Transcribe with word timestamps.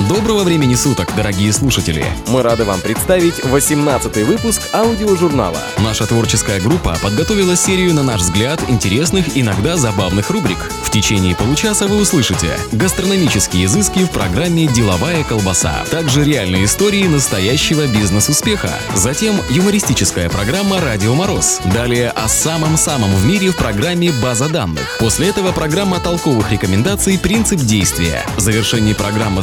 Доброго 0.00 0.42
времени 0.42 0.74
суток, 0.74 1.14
дорогие 1.16 1.52
слушатели! 1.52 2.04
Мы 2.26 2.42
рады 2.42 2.64
вам 2.64 2.80
представить 2.80 3.38
18-й 3.38 4.24
выпуск 4.24 4.60
аудиожурнала. 4.74 5.60
Наша 5.78 6.04
творческая 6.06 6.60
группа 6.60 6.98
подготовила 7.00 7.54
серию, 7.54 7.94
на 7.94 8.02
наш 8.02 8.20
взгляд, 8.20 8.60
интересных, 8.68 9.36
иногда 9.36 9.76
забавных 9.76 10.30
рубрик. 10.30 10.58
В 10.82 10.90
течение 10.90 11.36
получаса 11.36 11.86
вы 11.86 11.96
услышите 11.96 12.58
гастрономические 12.72 13.66
изыски 13.66 14.00
в 14.00 14.10
программе 14.10 14.66
«Деловая 14.66 15.22
колбаса», 15.22 15.84
также 15.90 16.24
реальные 16.24 16.64
истории 16.64 17.04
настоящего 17.04 17.86
бизнес-успеха, 17.86 18.70
затем 18.96 19.36
юмористическая 19.48 20.28
программа 20.28 20.80
«Радио 20.80 21.14
Мороз», 21.14 21.60
далее 21.72 22.10
о 22.10 22.28
самом-самом 22.28 23.14
в 23.14 23.26
мире 23.26 23.50
в 23.50 23.56
программе 23.56 24.10
«База 24.10 24.48
данных». 24.48 24.98
После 24.98 25.28
этого 25.28 25.52
программа 25.52 26.00
толковых 26.00 26.50
рекомендаций 26.50 27.16
«Принцип 27.16 27.60
действия». 27.60 28.26
В 28.36 28.40
завершении 28.40 28.92
программа 28.92 29.42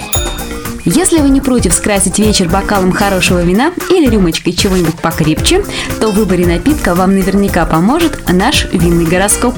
Если 0.85 1.19
вы 1.19 1.29
не 1.29 1.41
против 1.41 1.73
скрасить 1.73 2.17
вечер 2.17 2.49
бокалом 2.49 2.91
хорошего 2.91 3.43
вина 3.43 3.71
или 3.89 4.09
рюмочкой 4.09 4.53
чего-нибудь 4.53 4.99
покрепче, 4.99 5.63
то 5.99 6.09
в 6.09 6.15
выборе 6.15 6.47
напитка 6.47 6.95
вам 6.95 7.13
наверняка 7.13 7.65
поможет 7.65 8.19
наш 8.31 8.67
винный 8.71 9.05
гороскоп. 9.05 9.53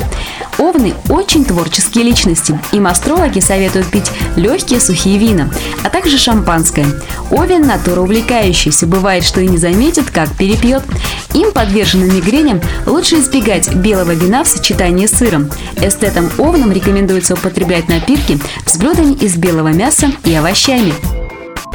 Овны– 0.57 0.93
очень 1.09 1.45
творческие 1.45 2.03
личности. 2.03 2.59
Им 2.71 2.87
астрологи 2.87 3.39
советуют 3.39 3.87
пить 3.87 4.11
легкие 4.35 4.79
сухие 4.79 5.17
вина, 5.17 5.49
а 5.83 5.89
также 5.89 6.17
шампанское. 6.17 6.85
Овен– 7.31 7.61
натура 7.67 8.01
увлекающаяся, 8.01 8.87
бывает, 8.87 9.23
что 9.23 9.41
и 9.41 9.47
не 9.47 9.57
заметит, 9.57 10.11
как 10.11 10.31
перепьет. 10.35 10.83
Им, 11.33 11.51
подверженным 11.51 12.15
мигреням, 12.15 12.61
лучше 12.85 13.15
избегать 13.15 13.73
белого 13.73 14.11
вина 14.11 14.43
в 14.43 14.47
сочетании 14.47 15.07
с 15.07 15.11
сыром. 15.11 15.49
Эстетам 15.81 16.29
овнам 16.37 16.71
рекомендуется 16.71 17.33
употреблять 17.33 17.89
напитки 17.89 18.39
с 18.65 18.77
блюдами 18.77 19.13
из 19.13 19.35
белого 19.37 19.69
мяса 19.69 20.11
и 20.25 20.33
овощами. 20.33 21.22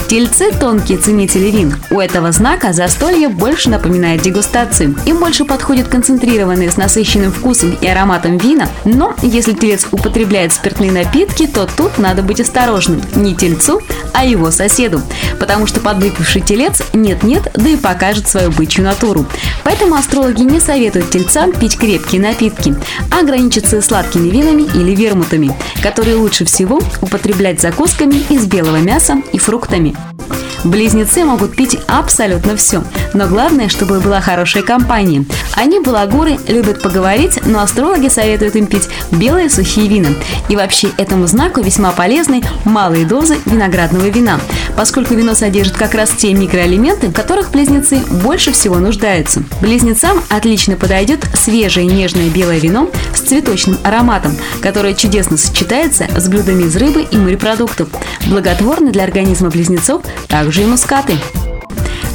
Тельцы– 0.08 0.50
тонкие 0.58 0.96
ценители 0.96 1.50
вин. 1.50 1.76
У 1.90 2.00
этого 2.00 2.32
знака 2.32 2.72
застолье 2.72 3.28
больше 3.28 3.68
напоминает 3.68 4.22
дегустацию. 4.22 4.96
Им 5.04 5.18
больше 5.18 5.44
подходят 5.44 5.88
концентрированные 5.88 6.70
с 6.70 6.78
насыщенным 6.78 7.30
вкусом 7.30 7.76
и 7.78 7.86
ароматом 7.86 8.38
вина, 8.38 8.70
но 8.86 9.14
если 9.20 9.52
телец 9.52 9.86
употребляет 9.90 10.54
спиртные 10.54 10.90
напитки, 10.90 11.46
то 11.46 11.68
тут 11.76 11.98
надо 11.98 12.22
быть 12.22 12.40
осторожным. 12.40 13.02
Не 13.16 13.36
тельцу, 13.36 13.82
а 14.14 14.24
его 14.24 14.50
соседу. 14.50 15.02
Потому 15.38 15.66
что 15.66 15.80
подвыпивший 15.80 16.40
телец 16.40 16.82
нет-нет, 16.94 17.50
да 17.52 17.68
и 17.68 17.76
покажет 17.76 18.26
свою 18.26 18.50
бычью 18.50 18.84
натуру. 18.84 19.26
Поэтому 19.62 19.94
астрологи 19.94 20.40
не 20.40 20.58
советуют 20.58 21.10
тельцам 21.10 21.52
пить 21.52 21.76
крепкие 21.76 22.22
напитки, 22.22 22.74
а 23.12 23.20
ограничиться 23.20 23.82
сладкими 23.82 24.30
винами 24.30 24.62
или 24.62 24.94
вермутами, 24.94 25.54
которые 25.82 26.16
лучше 26.16 26.46
всего 26.46 26.80
употреблять 27.02 27.60
закусками 27.60 28.22
из 28.30 28.46
белого 28.46 28.78
мяса 28.78 29.20
и 29.34 29.38
фруктами. 29.38 29.97
Bye. 29.98 30.47
Близнецы 30.64 31.24
могут 31.24 31.54
пить 31.54 31.78
абсолютно 31.86 32.56
все, 32.56 32.82
но 33.14 33.26
главное, 33.26 33.68
чтобы 33.68 34.00
была 34.00 34.20
хорошая 34.20 34.62
компания. 34.62 35.24
Они, 35.54 35.80
балагуры, 35.80 36.38
любят 36.48 36.82
поговорить, 36.82 37.40
но 37.46 37.60
астрологи 37.60 38.08
советуют 38.08 38.56
им 38.56 38.66
пить 38.66 38.88
белые 39.10 39.50
сухие 39.50 39.88
вина. 39.88 40.10
И 40.48 40.56
вообще 40.56 40.88
этому 40.98 41.26
знаку 41.26 41.60
весьма 41.60 41.92
полезны 41.92 42.42
малые 42.64 43.06
дозы 43.06 43.38
виноградного 43.46 44.06
вина, 44.06 44.40
поскольку 44.76 45.14
вино 45.14 45.34
содержит 45.34 45.76
как 45.76 45.94
раз 45.94 46.10
те 46.10 46.32
микроэлементы, 46.34 47.08
в 47.08 47.12
которых 47.12 47.50
близнецы 47.50 48.00
больше 48.22 48.52
всего 48.52 48.76
нуждаются. 48.76 49.42
Близнецам 49.60 50.22
отлично 50.28 50.76
подойдет 50.76 51.24
свежее 51.34 51.86
нежное 51.86 52.28
белое 52.28 52.58
вино 52.58 52.91
с 53.14 53.20
цветочным 53.20 53.78
ароматом, 53.84 54.36
которое 54.60 54.94
чудесно 54.94 55.36
сочетается 55.36 56.06
с 56.16 56.28
блюдами 56.28 56.64
из 56.64 56.76
рыбы 56.76 57.02
и 57.02 57.16
морепродуктов. 57.16 57.88
Благотворны 58.26 58.91
для 58.91 59.04
организма 59.04 59.50
близнецов 59.50 60.02
также 60.28 60.47
и 60.56 60.66
мускаты. 60.66 61.14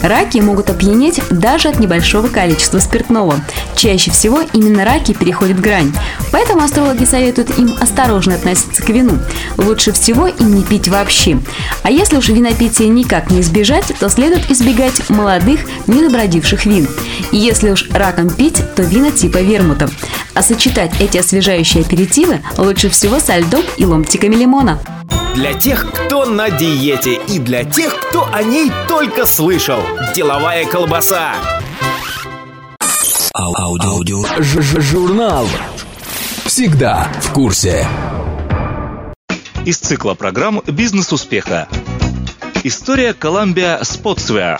Раки 0.04 0.40
могут 0.40 0.70
опьянеть 0.70 1.22
даже 1.30 1.70
от 1.70 1.80
небольшого 1.80 2.28
количества 2.28 2.80
спиртного. 2.80 3.40
Чаще 3.78 4.12
всего 4.12 4.42
именно 4.52 4.84
раки 4.84 5.14
переходят 5.14 5.62
грань. 5.62 5.94
Поэтому 6.30 6.62
астрологи 6.62 7.06
советуют 7.06 7.58
им 7.58 7.74
осторожно 7.80 8.36
относиться 8.36 8.84
к 8.84 8.90
вину. 8.90 9.18
Лучше 9.56 9.94
всего 9.94 10.28
им 10.28 10.56
не 10.56 10.64
пить 10.64 10.90
вообще. 10.90 11.40
А 11.84 11.90
если 11.90 12.18
уж 12.18 12.28
винопития 12.28 12.90
никак 12.90 13.32
не 13.32 13.40
избежать, 13.40 13.94
то 13.98 14.10
следует 14.10 14.52
избегать 14.52 15.10
молодых, 15.10 15.62
недобродивших 15.88 16.66
вин. 16.66 16.86
И 17.32 17.38
если 17.38 17.72
уж 17.72 17.90
раком 17.92 18.30
пить, 18.30 18.62
то 18.76 18.84
вина 18.84 19.10
типа 19.10 19.38
вермута. 19.38 19.90
А 20.34 20.44
сочетать 20.44 21.00
эти 21.00 21.18
освежающие 21.18 21.82
аперитивы 21.82 22.42
лучше 22.58 22.90
всего 22.90 23.22
со 23.22 23.38
льдом 23.38 23.64
и 23.78 23.86
ломтиками 23.86 24.36
лимона. 24.36 24.82
Для 25.36 25.54
тех, 25.54 25.92
кто 25.92 26.26
на 26.26 26.50
диете 26.52 27.20
и 27.28 27.40
для 27.40 27.64
тех, 27.64 27.96
кто 27.96 28.30
о 28.32 28.44
ней 28.44 28.72
только 28.88 29.26
слышал. 29.26 29.82
Деловая 30.16 30.66
колбаса. 30.66 31.34
Аудио. 33.34 33.90
Аудио. 33.90 34.24
Ж 34.38 34.60
-ж 34.60 34.82
Журнал. 34.82 35.48
Всегда 36.46 37.12
в 37.22 37.34
курсе. 37.34 37.88
Из 39.66 39.78
цикла 39.78 40.14
программ 40.14 40.62
«Бизнес 40.68 41.12
успеха». 41.12 41.68
История 42.64 43.16
Columbia 43.20 43.82
Sportswear. 43.82 44.60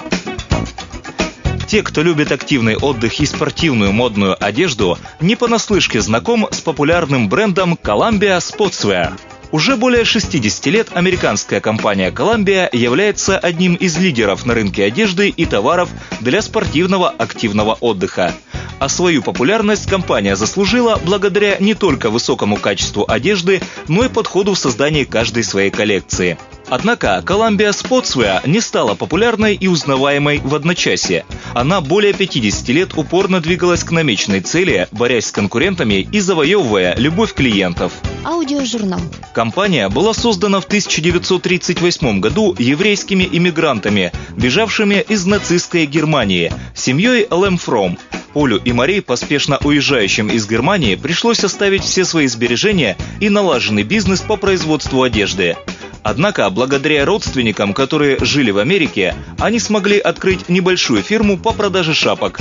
Те, 1.68 1.84
кто 1.84 2.02
любит 2.02 2.32
активный 2.32 2.78
отдых 2.78 3.20
и 3.20 3.26
спортивную 3.26 3.92
модную 3.92 4.36
одежду, 4.44 4.98
не 5.20 5.36
понаслышке 5.36 6.02
знаком 6.02 6.48
с 6.52 6.62
популярным 6.62 7.30
брендом 7.30 7.78
Columbia 7.82 8.40
Sportswear– 8.40 9.14
уже 9.54 9.78
более 9.78 10.04
60 10.04 10.66
лет 10.66 10.88
американская 10.94 11.62
компания 11.62 12.10
Columbia 12.10 12.68
является 12.76 13.38
одним 13.38 13.76
из 13.76 13.96
лидеров 14.00 14.48
на 14.48 14.56
рынке 14.56 14.84
одежды 14.84 15.30
и 15.30 15.46
товаров 15.46 15.90
для 16.22 16.42
спортивного 16.42 17.10
активного 17.10 17.78
отдыха. 17.80 18.34
А 18.80 18.90
свою 18.90 19.22
популярность 19.22 19.88
компания 19.88 20.36
заслужила 20.36 21.00
благодаря 21.06 21.58
не 21.60 21.76
только 21.76 22.10
высокому 22.10 22.58
качеству 22.58 23.06
одежды, 23.08 23.62
но 23.88 24.04
и 24.04 24.10
подходу 24.10 24.56
в 24.56 24.60
создании 24.60 25.04
каждой 25.04 25.44
своей 25.44 25.70
коллекции. 25.70 26.40
Однако 26.76 27.22
Columbia 27.24 27.70
Sportswear 27.70 28.50
не 28.50 28.60
стала 28.60 28.96
популярной 28.96 29.54
и 29.54 29.68
узнаваемой 29.68 30.40
в 30.40 30.56
одночасье. 30.56 31.24
Она 31.54 31.82
более 31.82 32.14
50 32.14 32.68
лет 32.70 32.94
упорно 32.96 33.42
двигалась 33.42 33.84
к 33.84 33.92
намеченной 33.92 34.40
цели, 34.40 34.88
борясь 34.92 35.28
с 35.28 35.32
конкурентами 35.32 36.08
и 36.12 36.20
завоевывая 36.20 36.96
любовь 36.98 37.36
клиентов. 37.36 37.94
Аудиожурнал. 38.26 39.02
Компания 39.36 39.88
была 39.88 40.16
создана 40.16 40.60
в 40.60 40.66
1938 40.66 42.20
году 42.20 42.56
еврейскими 42.58 43.30
иммигрантами, 43.32 44.12
бежавшими 44.36 45.06
из 45.08 45.28
нацистской 45.28 45.86
Германии, 45.86 46.52
семьей 46.74 47.28
Лемфром. 47.30 48.00
Полю 48.34 48.58
и 48.58 48.72
Марии, 48.72 49.02
поспешно 49.02 49.60
уезжающим 49.64 50.28
из 50.28 50.50
Германии, 50.50 50.96
пришлось 50.96 51.44
оставить 51.44 51.84
все 51.84 52.04
свои 52.04 52.26
сбережения 52.26 52.98
и 53.20 53.30
налаженный 53.30 53.84
бизнес 53.84 54.22
по 54.22 54.38
производству 54.38 55.04
одежды. 55.04 55.56
Однако, 56.04 56.50
благодаря 56.50 57.06
родственникам, 57.06 57.74
которые 57.74 58.18
жили 58.20 58.52
в 58.52 58.58
Америке, 58.58 59.16
они 59.40 59.60
смогли 59.60 59.98
открыть 59.98 60.50
небольшую 60.50 61.02
фирму 61.02 61.38
по 61.38 61.54
продаже 61.54 61.94
шапок. 61.94 62.40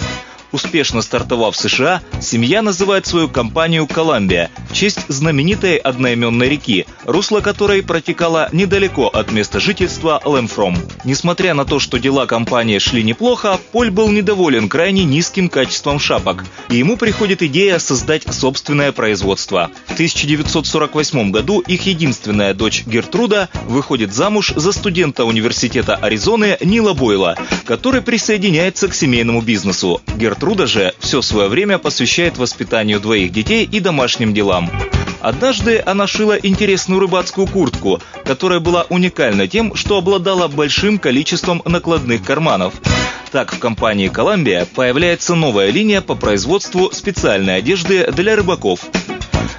Успешно 0.53 1.01
стартовав 1.01 1.57
в 1.57 1.59
США, 1.59 2.03
семья 2.21 2.61
называет 2.61 3.07
свою 3.07 3.29
компанию 3.29 3.87
«Коламбия» 3.87 4.51
в 4.69 4.75
честь 4.75 5.01
знаменитой 5.09 5.77
одноименной 5.77 6.51
реки, 6.51 6.85
русло 7.05 7.41
которой 7.41 7.83
протекало 7.83 8.51
недалеко 8.53 9.09
от 9.09 9.33
места 9.33 9.61
жительства 9.61 10.21
Лэмфром. 10.23 10.77
Несмотря 11.05 11.55
на 11.55 11.65
то, 11.65 11.81
что 11.81 11.99
дела 11.99 12.27
компании 12.27 12.79
шли 12.79 13.03
неплохо, 13.03 13.59
Поль 13.73 13.91
был 13.91 14.11
недоволен 14.11 14.69
крайне 14.69 15.05
низким 15.05 15.49
качеством 15.49 15.99
шапок, 15.99 16.45
и 16.69 16.77
ему 16.77 16.99
приходит 16.99 17.43
идея 17.43 17.79
создать 17.79 18.25
собственное 18.31 18.93
производство. 18.93 19.71
В 19.87 19.95
1948 19.95 21.31
году 21.31 21.61
их 21.61 21.87
единственная 21.87 22.53
дочь 22.53 22.85
Гертруда 22.85 23.49
выходит 23.67 24.13
замуж 24.13 24.53
за 24.55 24.73
студента 24.73 25.25
университета 25.25 25.97
Аризоны 25.97 26.59
Нила 26.61 26.93
Бойла, 26.93 27.39
который 27.65 28.03
присоединяется 28.03 28.89
к 28.89 28.95
семейному 28.95 29.41
бизнесу. 29.41 30.03
Гертруда 30.17 30.42
Труда 30.43 30.67
же 30.67 30.93
все 30.99 31.23
свое 31.23 31.49
время 31.49 31.79
посвящает 31.79 32.37
воспитанию 32.37 32.99
двоих 32.99 33.31
детей 33.31 33.65
и 33.65 33.79
домашним 33.79 34.35
делам. 34.35 34.73
Однажды 35.21 35.81
она 35.87 36.09
шила 36.09 36.33
интересную 36.33 36.99
рыбацкую 36.99 37.47
куртку, 37.47 38.03
которая 38.25 38.59
была 38.59 38.83
уникальна 38.89 39.47
тем, 39.47 39.77
что 39.77 39.99
обладала 39.99 40.49
большим 40.49 40.99
количеством 40.99 41.63
накладных 41.65 42.25
карманов. 42.25 42.75
Так 43.31 43.53
в 43.55 43.61
компании 43.61 44.11
Columbia 44.11 44.67
появляется 44.67 45.37
новая 45.37 45.71
линия 45.71 46.01
по 46.01 46.17
производству 46.17 46.91
специальной 46.91 47.59
одежды 47.59 48.11
для 48.11 48.35
рыбаков. 48.35 48.81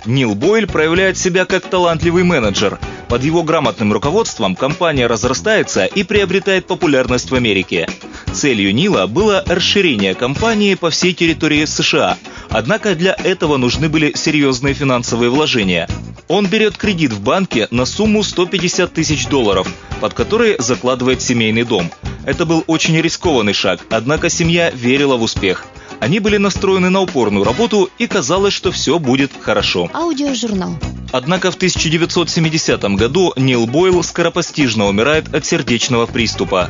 Нил 0.05 0.35
Бойль 0.35 0.67
проявляет 0.67 1.17
себя 1.17 1.45
как 1.45 1.63
талантливый 1.63 2.25
менеджер. 2.25 2.77
Под 3.07 3.23
его 3.23 3.43
грамотным 3.43 3.93
руководством 3.93 4.53
компания 4.53 5.07
разрастается 5.07 5.85
и 5.85 6.03
приобретает 6.03 6.67
популярность 6.67 7.31
в 7.31 7.35
Америке. 7.35 7.87
Целью 8.33 8.73
Нила 8.73 9.05
было 9.05 9.43
расширение 9.45 10.15
компании 10.15 10.73
по 10.73 10.89
всей 10.89 11.13
территории 11.13 11.65
США, 11.65 12.17
однако 12.49 12.95
для 12.95 13.13
этого 13.13 13.57
нужны 13.57 13.89
были 13.89 14.13
серьезные 14.15 14.73
финансовые 14.73 15.29
вложения. 15.29 15.87
Он 16.27 16.47
берет 16.47 16.75
кредит 16.75 17.13
в 17.13 17.21
банке 17.21 17.67
на 17.69 17.85
сумму 17.85 18.23
150 18.23 18.91
тысяч 18.91 19.27
долларов, 19.27 19.71
под 20.01 20.15
который 20.15 20.55
закладывает 20.57 21.21
семейный 21.21 21.63
дом. 21.63 21.91
Это 22.25 22.45
был 22.45 22.63
очень 22.65 22.99
рискованный 22.99 23.53
шаг, 23.53 23.81
однако 23.91 24.29
семья 24.29 24.71
верила 24.71 25.15
в 25.15 25.21
успех. 25.21 25.65
Они 25.99 26.19
были 26.19 26.37
настроены 26.37 26.89
на 26.89 27.01
упорную 27.01 27.45
работу 27.45 27.89
и 27.99 28.07
казалось, 28.07 28.53
что 28.53 28.71
все 28.71 28.97
будет 28.97 29.31
хорошо. 29.39 29.89
Аудиожурнал. 29.93 30.75
Однако 31.11 31.51
в 31.51 31.55
1970 31.55 32.81
году 32.95 33.31
Нил 33.35 33.67
Бойл 33.67 34.03
скоропостижно 34.03 34.87
умирает 34.87 35.33
от 35.33 35.45
сердечного 35.45 36.07
приступа. 36.07 36.69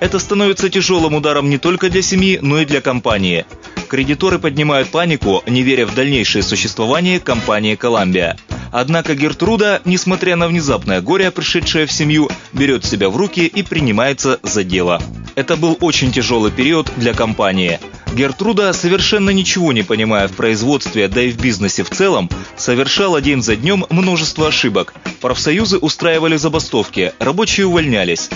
Это 0.00 0.18
становится 0.18 0.70
тяжелым 0.70 1.14
ударом 1.14 1.50
не 1.50 1.58
только 1.58 1.90
для 1.90 2.00
семьи, 2.00 2.38
но 2.40 2.60
и 2.60 2.64
для 2.64 2.80
компании. 2.80 3.44
Кредиторы 3.88 4.38
поднимают 4.38 4.88
панику, 4.88 5.42
не 5.46 5.62
веря 5.62 5.86
в 5.86 5.94
дальнейшее 5.94 6.42
существование 6.42 7.20
компании 7.20 7.74
«Коламбия». 7.74 8.36
Однако 8.72 9.14
Гертруда, 9.14 9.82
несмотря 9.84 10.36
на 10.36 10.46
внезапное 10.46 11.00
горе, 11.00 11.30
пришедшее 11.30 11.86
в 11.86 11.92
семью, 11.92 12.30
берет 12.52 12.84
себя 12.84 13.10
в 13.10 13.16
руки 13.16 13.44
и 13.46 13.62
принимается 13.62 14.38
за 14.42 14.62
дело. 14.62 15.02
Это 15.34 15.56
был 15.56 15.76
очень 15.80 16.12
тяжелый 16.12 16.52
период 16.52 16.90
для 16.96 17.12
компании. 17.12 17.80
Гертруда, 18.14 18.72
совершенно 18.72 19.30
ничего 19.30 19.72
не 19.72 19.82
понимая 19.82 20.28
в 20.28 20.32
производстве, 20.32 21.08
да 21.08 21.22
и 21.22 21.30
в 21.30 21.40
бизнесе 21.40 21.82
в 21.82 21.90
целом, 21.90 22.30
совершала 22.56 23.20
день 23.20 23.42
за 23.42 23.56
днем 23.56 23.84
множество 23.90 24.48
ошибок. 24.48 24.94
Профсоюзы 25.20 25.78
устраивали 25.78 26.36
забастовки, 26.36 27.12
рабочие 27.18 27.66
увольнялись. 27.66 28.30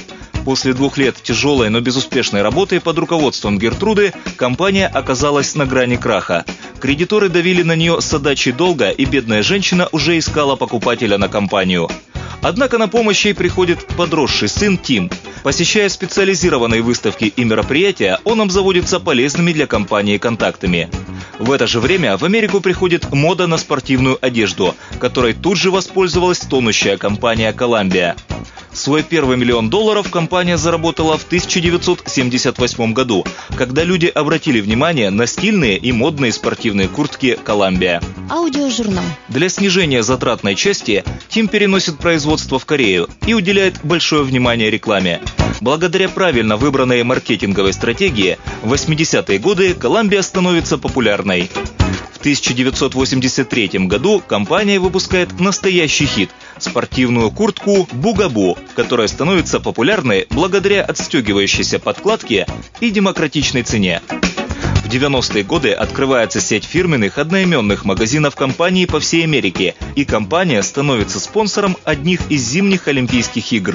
После 0.45 0.75
двух 0.75 0.99
лет 0.99 1.17
тяжелой, 1.23 1.71
но 1.71 1.81
безуспешной 1.81 2.43
работы 2.43 2.79
под 2.79 2.99
руководством 2.99 3.59
Гертруды 3.59 4.13
компания 4.37 4.87
оказалась 4.87 5.55
на 5.55 5.65
грани 5.65 5.97
краха. 5.97 6.45
Кредиторы 6.81 7.31
давили 7.31 7.63
на 7.63 7.75
нее 7.75 8.01
с 8.03 8.13
отдачей 8.13 8.53
долга, 8.53 8.91
и 8.91 9.07
бедная 9.07 9.43
женщина 9.43 9.89
уже 9.93 10.19
искала 10.19 10.57
покупателя 10.57 11.17
на 11.17 11.29
компанию. 11.29 11.89
Однако 12.43 12.77
на 12.77 12.89
помощь 12.89 13.25
ей 13.25 13.35
приходит 13.35 13.87
подросший 13.97 14.49
сын 14.49 14.77
Тим. 14.77 15.11
Посещая 15.43 15.89
специализированные 15.89 16.83
выставки 16.83 17.25
и 17.25 17.45
мероприятия, 17.45 18.19
он 18.25 18.43
обзаводится 18.43 19.01
полезными 19.01 19.53
для 19.53 19.67
компании 19.67 20.19
контактами. 20.19 20.91
В 21.39 21.51
это 21.53 21.67
же 21.67 21.81
время 21.81 22.19
в 22.19 22.25
Америку 22.25 22.61
приходит 22.61 23.11
мода 23.13 23.47
на 23.47 23.57
спортивную 23.57 24.19
одежду, 24.21 24.75
которой 25.01 25.33
тут 25.33 25.57
же 25.57 25.71
воспользовалась 25.71 26.41
тонущая 26.41 26.99
компания 26.99 27.53
«Коламбия». 27.55 28.15
Свой 28.75 29.05
первый 29.05 29.37
миллион 29.37 29.71
долларов 29.71 30.11
компания 30.11 30.59
заработала 30.59 31.17
в 31.17 31.25
1978 31.25 32.93
году, 32.93 33.25
когда 33.57 33.85
люди 33.85 34.07
обратили 34.07 34.61
внимание 34.61 35.11
на 35.11 35.27
стильные 35.27 35.79
и 35.79 35.93
модные 35.93 36.33
спортивные 36.33 36.89
куртки 36.89 37.39
«Коламбия». 37.45 38.03
Аудиожурнал. 38.29 39.05
Для 39.29 39.49
снижения 39.49 40.03
затратной 40.03 40.57
части 40.57 41.05
Тим 41.29 41.47
переносит 41.47 41.99
производство 41.99 42.59
в 42.59 42.67
Корею 42.67 43.09
и 43.27 43.35
уделяет 43.35 43.77
большое 43.85 44.25
внимание 44.25 44.71
рекламе. 44.71 45.21
Благодаря 45.61 46.09
правильно 46.09 46.57
выбранной 46.57 47.05
маркетинговой 47.05 47.73
стратегии 47.73 48.39
в 48.63 48.73
80-е 48.73 49.39
годы 49.39 49.75
Коламбия 49.75 50.23
становится 50.23 50.79
популярной. 50.79 51.49
В 52.25 52.27
1983 52.27 53.87
году 53.87 54.23
компания 54.27 54.81
выпускает 54.81 55.39
настоящий 55.41 56.07
хит– 56.07 56.31
спортивную 56.59 57.31
куртку 57.31 57.87
«Бугабу», 57.93 58.57
которая 58.75 59.09
становится 59.09 59.61
популярной 59.61 60.27
благодаря 60.31 60.85
отстегивающейся 60.85 61.79
подкладке 61.79 62.47
и 62.81 62.89
демократичной 62.89 63.63
цене. 63.63 64.01
В 64.95 64.97
90-е 64.97 65.43
годы 65.43 65.73
открывается 65.73 66.41
сеть 66.41 66.63
фирменных 66.63 67.19
одноименных 67.19 67.85
магазинов 67.85 68.37
компании 68.37 68.87
по 68.87 69.01
всей 69.01 69.25
Америке, 69.25 69.75
и 69.97 70.05
компания 70.05 70.63
становится 70.63 71.19
спонсором 71.19 71.77
одних 71.83 72.21
из 72.31 72.49
зимних 72.49 72.87
Олимпийских 72.87 73.51
игр. 73.51 73.75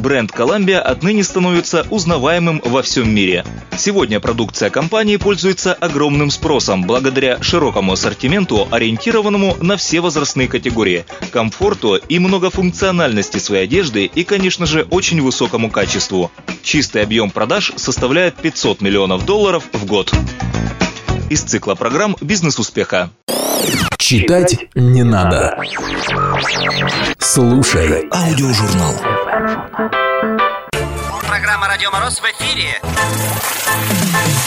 Бренд 0.00 0.32
Columbia 0.32 0.78
отныне 0.78 1.22
становится 1.22 1.86
узнаваемым 1.90 2.60
во 2.64 2.82
всем 2.82 3.08
мире. 3.08 3.44
Сегодня 3.76 4.18
продукция 4.18 4.68
компании 4.68 5.16
пользуется 5.16 5.74
огромным 5.74 6.28
спросом 6.28 6.82
благодаря 6.82 7.40
широкому 7.40 7.92
ассортименту, 7.92 8.66
ориентированному 8.72 9.58
на 9.60 9.76
все 9.76 10.00
возрастные 10.00 10.48
категории, 10.48 11.04
комфорту 11.30 11.94
и 11.94 12.18
многофункциональности 12.18 13.38
своей 13.38 13.62
одежды 13.62 14.06
и, 14.06 14.24
конечно 14.24 14.66
же, 14.66 14.88
очень 14.90 15.22
высокому 15.22 15.70
качеству. 15.70 16.32
Чистый 16.64 17.02
объем 17.04 17.30
продаж 17.30 17.72
составляет 17.76 18.34
500 18.34 18.80
миллионов 18.80 19.24
долларов 19.24 19.62
в 19.72 19.86
год. 19.86 20.12
Из 21.30 21.42
цикла 21.42 21.74
программ 21.74 22.16
«Бизнес 22.20 22.58
успеха». 22.58 23.10
Читать 23.98 24.68
не 24.74 25.02
надо. 25.02 25.58
Слушай 27.18 28.08
Аудиожурнал. 28.10 28.94
«Радио 31.88 32.00
Мороз» 32.00 32.20
в 32.20 32.24
эфире. 32.24 32.80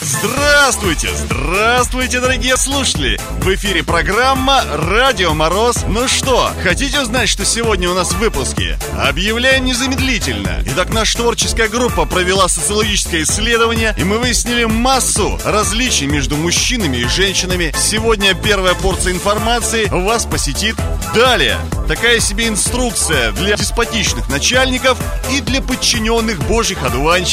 Здравствуйте, 0.02 1.10
здравствуйте, 1.16 2.20
дорогие 2.20 2.56
слушатели! 2.56 3.20
В 3.40 3.56
эфире 3.56 3.84
программа 3.84 4.64
«Радио 4.72 5.34
Мороз». 5.34 5.84
Ну 5.88 6.08
что, 6.08 6.52
хотите 6.62 7.02
узнать, 7.02 7.30
что 7.30 7.44
сегодня 7.44 7.90
у 7.90 7.96
нас 7.96 8.12
в 8.12 8.20
выпуске? 8.20 8.78
Объявляем 8.96 9.66
незамедлительно. 9.66 10.62
Итак, 10.68 10.94
наша 10.94 11.18
творческая 11.18 11.70
группа 11.70 12.06
провела 12.06 12.48
социологическое 12.48 13.24
исследование, 13.24 13.96
и 13.98 14.04
мы 14.04 14.20
выяснили 14.20 14.66
массу 14.66 15.40
различий 15.44 16.06
между 16.06 16.38
мужчинами 16.38 16.98
и 16.98 17.08
женщинами. 17.08 17.74
Сегодня 17.76 18.36
первая 18.36 18.76
порция 18.76 19.14
информации 19.14 19.86
вас 19.86 20.26
посетит 20.26 20.76
далее. 21.16 21.58
Такая 21.88 22.20
себе 22.20 22.48
инструкция 22.48 23.32
для 23.32 23.58
деспотичных 23.58 24.30
начальников 24.30 24.98
и 25.32 25.42
для 25.42 25.62
подчиненных 25.62 26.40
божьих 26.48 26.84
одуванчиков. 26.84 27.31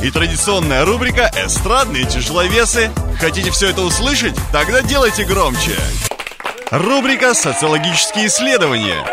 И 0.00 0.12
традиционная 0.12 0.84
рубрика 0.84 1.28
«Эстрадные 1.34 2.04
тяжеловесы». 2.04 2.92
Хотите 3.18 3.50
все 3.50 3.70
это 3.70 3.80
услышать? 3.80 4.36
Тогда 4.52 4.80
делайте 4.80 5.24
громче. 5.24 5.76
Рубрика 6.70 7.34
«Социологические 7.34 8.28
исследования». 8.28 9.04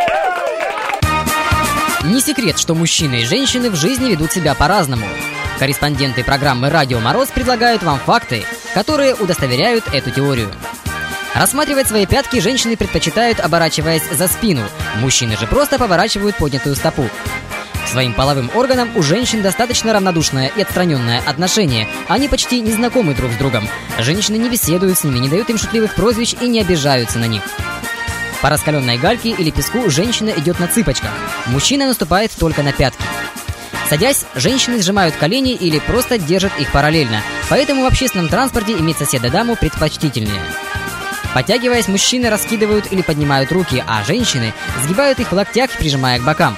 Не 2.04 2.22
секрет, 2.22 2.60
что 2.60 2.76
мужчины 2.76 3.22
и 3.22 3.26
женщины 3.26 3.72
в 3.72 3.76
жизни 3.76 4.12
ведут 4.12 4.32
себя 4.32 4.54
по-разному. 4.54 5.08
Корреспонденты 5.58 6.24
программы 6.24 6.70
«Радио 6.70 7.00
Мороз» 7.00 7.30
предлагают 7.30 7.82
вам 7.82 7.98
факты, 7.98 8.46
которые 8.76 9.16
удостоверяют 9.16 9.86
эту 9.92 10.12
теорию. 10.12 10.52
Рассматривать 11.34 11.88
свои 11.88 12.06
пятки 12.06 12.40
женщины 12.40 12.78
предпочитают, 12.78 13.40
оборачиваясь 13.40 14.04
за 14.12 14.28
спину. 14.28 14.62
Мужчины 14.98 15.36
же 15.36 15.48
просто 15.48 15.80
поворачивают 15.80 16.38
поднятую 16.38 16.76
стопу. 16.76 17.10
К 17.86 17.88
своим 17.88 18.14
половым 18.14 18.50
органам 18.56 18.90
у 18.96 19.04
женщин 19.04 19.44
достаточно 19.44 19.94
равнодушное 19.94 20.52
и 20.56 20.62
отстраненное 20.64 21.22
отношение. 21.24 21.88
Они 22.08 22.28
почти 22.28 22.60
не 22.60 22.72
знакомы 22.72 23.14
друг 23.14 23.32
с 23.32 23.36
другом. 23.36 23.70
Женщины 24.00 24.38
не 24.38 24.50
беседуют 24.50 24.98
с 24.98 25.04
ними, 25.04 25.20
не 25.20 25.30
дают 25.30 25.52
им 25.52 25.58
шутливых 25.60 25.94
прозвищ 25.94 26.34
и 26.42 26.48
не 26.48 26.60
обижаются 26.60 27.20
на 27.20 27.26
них. 27.26 27.44
По 28.42 28.50
раскаленной 28.50 28.98
гальке 28.98 29.30
или 29.30 29.52
песку 29.52 29.90
женщина 29.90 30.32
идет 30.32 30.60
на 30.60 30.68
цыпочках. 30.68 31.12
Мужчина 31.46 31.86
наступает 31.86 32.32
только 32.32 32.64
на 32.64 32.74
пятки. 32.74 33.04
Садясь, 33.88 34.26
женщины 34.34 34.82
сжимают 34.82 35.16
колени 35.16 35.54
или 35.54 35.78
просто 35.78 36.18
держат 36.18 36.60
их 36.60 36.72
параллельно. 36.72 37.22
Поэтому 37.50 37.84
в 37.84 37.86
общественном 37.86 38.30
транспорте 38.30 38.74
иметь 38.74 38.98
соседа 38.98 39.30
даму 39.30 39.56
предпочтительнее. 39.56 40.42
Подтягиваясь, 41.36 41.88
мужчины 41.88 42.30
раскидывают 42.30 42.92
или 42.92 43.04
поднимают 43.04 43.52
руки, 43.52 43.84
а 43.86 44.04
женщины 44.04 44.54
сгибают 44.84 45.20
их 45.20 45.32
в 45.32 45.36
локтях, 45.36 45.70
прижимая 45.70 46.18
к 46.18 46.24
бокам. 46.24 46.58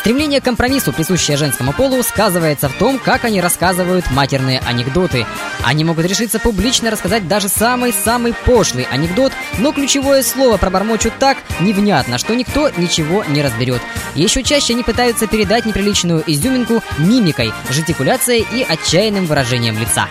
Стремление 0.00 0.40
к 0.40 0.44
компромиссу, 0.44 0.94
присущее 0.94 1.36
женскому 1.36 1.74
полу, 1.74 2.02
сказывается 2.02 2.70
в 2.70 2.72
том, 2.72 2.98
как 2.98 3.26
они 3.26 3.42
рассказывают 3.42 4.10
матерные 4.10 4.58
анекдоты. 4.60 5.26
Они 5.62 5.84
могут 5.84 6.06
решиться 6.06 6.38
публично 6.38 6.90
рассказать 6.90 7.28
даже 7.28 7.50
самый-самый 7.50 8.32
пошлый 8.32 8.84
анекдот, 8.90 9.30
но 9.58 9.72
ключевое 9.72 10.22
слово 10.22 10.56
пробормочут 10.56 11.12
так 11.18 11.36
невнятно, 11.60 12.16
что 12.16 12.34
никто 12.34 12.70
ничего 12.78 13.24
не 13.24 13.42
разберет. 13.42 13.82
Еще 14.14 14.42
чаще 14.42 14.72
они 14.72 14.82
пытаются 14.82 15.26
передать 15.26 15.66
неприличную 15.66 16.24
изюминку 16.26 16.82
мимикой, 16.96 17.52
жестикуляцией 17.68 18.46
и 18.54 18.62
отчаянным 18.66 19.26
выражением 19.26 19.78
лица. 19.78 20.08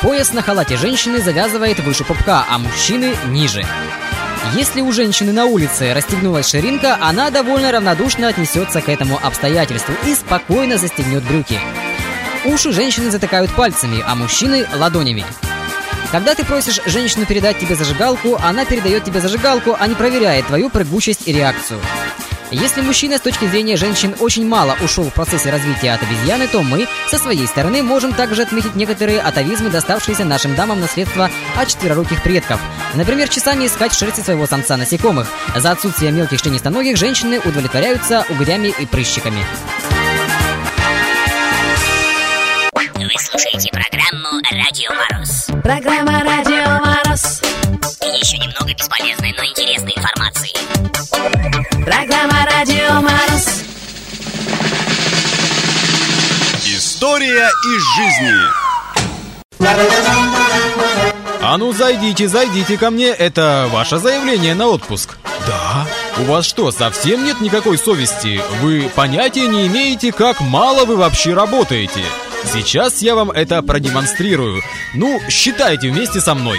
Пояс 0.00 0.32
на 0.32 0.42
халате 0.42 0.76
женщины 0.76 1.20
завязывает 1.20 1.80
выше 1.80 2.04
пупка, 2.04 2.46
а 2.48 2.58
мужчины 2.58 3.16
ниже. 3.26 3.64
Если 4.52 4.82
у 4.82 4.92
женщины 4.92 5.32
на 5.32 5.46
улице 5.46 5.92
расстегнулась 5.94 6.48
ширинка, 6.48 6.98
она 7.00 7.30
довольно 7.30 7.72
равнодушно 7.72 8.28
отнесется 8.28 8.80
к 8.80 8.88
этому 8.88 9.18
обстоятельству 9.20 9.94
и 10.06 10.14
спокойно 10.14 10.76
застегнет 10.76 11.24
брюки. 11.24 11.58
Уши 12.44 12.72
женщины 12.72 13.10
затыкают 13.10 13.50
пальцами, 13.54 14.04
а 14.06 14.14
мужчины– 14.14 14.66
ладонями. 14.76 15.24
Когда 16.12 16.34
ты 16.36 16.44
просишь 16.44 16.80
женщину 16.86 17.26
передать 17.26 17.58
тебе 17.58 17.74
зажигалку, 17.74 18.36
она 18.36 18.64
передает 18.64 19.02
тебе 19.02 19.20
зажигалку, 19.20 19.76
а 19.78 19.88
не 19.88 19.96
проверяет 19.96 20.46
твою 20.46 20.70
прыгучесть 20.70 21.26
и 21.26 21.32
реакцию. 21.32 21.80
Если 22.50 22.82
мужчина 22.82 23.18
с 23.18 23.20
точки 23.20 23.46
зрения 23.46 23.76
женщин 23.76 24.14
очень 24.20 24.46
мало 24.46 24.76
ушел 24.82 25.04
в 25.04 25.14
процессе 25.14 25.50
развития 25.50 25.92
от 25.92 26.02
обезьяны, 26.02 26.46
то 26.46 26.62
мы, 26.62 26.86
со 27.08 27.18
своей 27.18 27.46
стороны, 27.46 27.82
можем 27.82 28.12
также 28.12 28.42
отметить 28.42 28.74
некоторые 28.76 29.20
атовизмы, 29.20 29.70
доставшиеся 29.70 30.24
нашим 30.24 30.54
дамам 30.54 30.80
наследство 30.80 31.30
от 31.56 31.68
четвероруких 31.68 32.22
предков. 32.22 32.60
Например, 32.94 33.28
часами 33.28 33.66
искать 33.66 33.92
в 33.92 33.98
шерсти 33.98 34.20
своего 34.20 34.46
самца 34.46 34.76
насекомых. 34.76 35.26
За 35.56 35.72
отсутствие 35.72 36.12
мелких 36.12 36.42
членистоногих 36.42 36.96
женщины 36.96 37.40
удовлетворяются 37.40 38.24
угрями 38.28 38.72
и 38.78 38.86
прыщиками. 38.86 39.44
Вы 42.94 43.20
слушаете 43.20 43.70
программу 43.70 44.40
«Радио 44.50 44.90
Мороз». 44.92 45.46
Программа 45.62 46.24
«Радио 46.24 46.84
Мороз». 46.84 46.93
И 47.14 47.16
еще 48.18 48.38
немного 48.38 48.74
бесполезной, 48.74 49.32
но 49.38 49.44
интересной 49.44 49.92
информации. 49.92 50.50
Программа 51.84 52.44
«Радио 52.44 53.00
Мороз». 53.00 53.62
История 56.66 57.48
из 57.68 57.82
жизни. 57.94 58.34
А 61.40 61.56
ну 61.56 61.72
зайдите, 61.72 62.26
зайдите 62.26 62.76
ко 62.76 62.90
мне, 62.90 63.10
это 63.10 63.68
ваше 63.70 63.98
заявление 63.98 64.56
на 64.56 64.66
отпуск. 64.66 65.16
Да? 65.46 65.86
У 66.18 66.24
вас 66.24 66.44
что, 66.44 66.72
совсем 66.72 67.24
нет 67.24 67.40
никакой 67.40 67.78
совести? 67.78 68.40
Вы 68.60 68.90
понятия 68.92 69.46
не 69.46 69.68
имеете, 69.68 70.10
как 70.10 70.40
мало 70.40 70.84
вы 70.84 70.96
вообще 70.96 71.32
работаете. 71.32 72.02
Сейчас 72.52 73.02
я 73.02 73.14
вам 73.14 73.30
это 73.30 73.62
продемонстрирую. 73.62 74.62
Ну, 74.94 75.20
считайте 75.28 75.90
вместе 75.90 76.20
со 76.20 76.34
мной. 76.34 76.58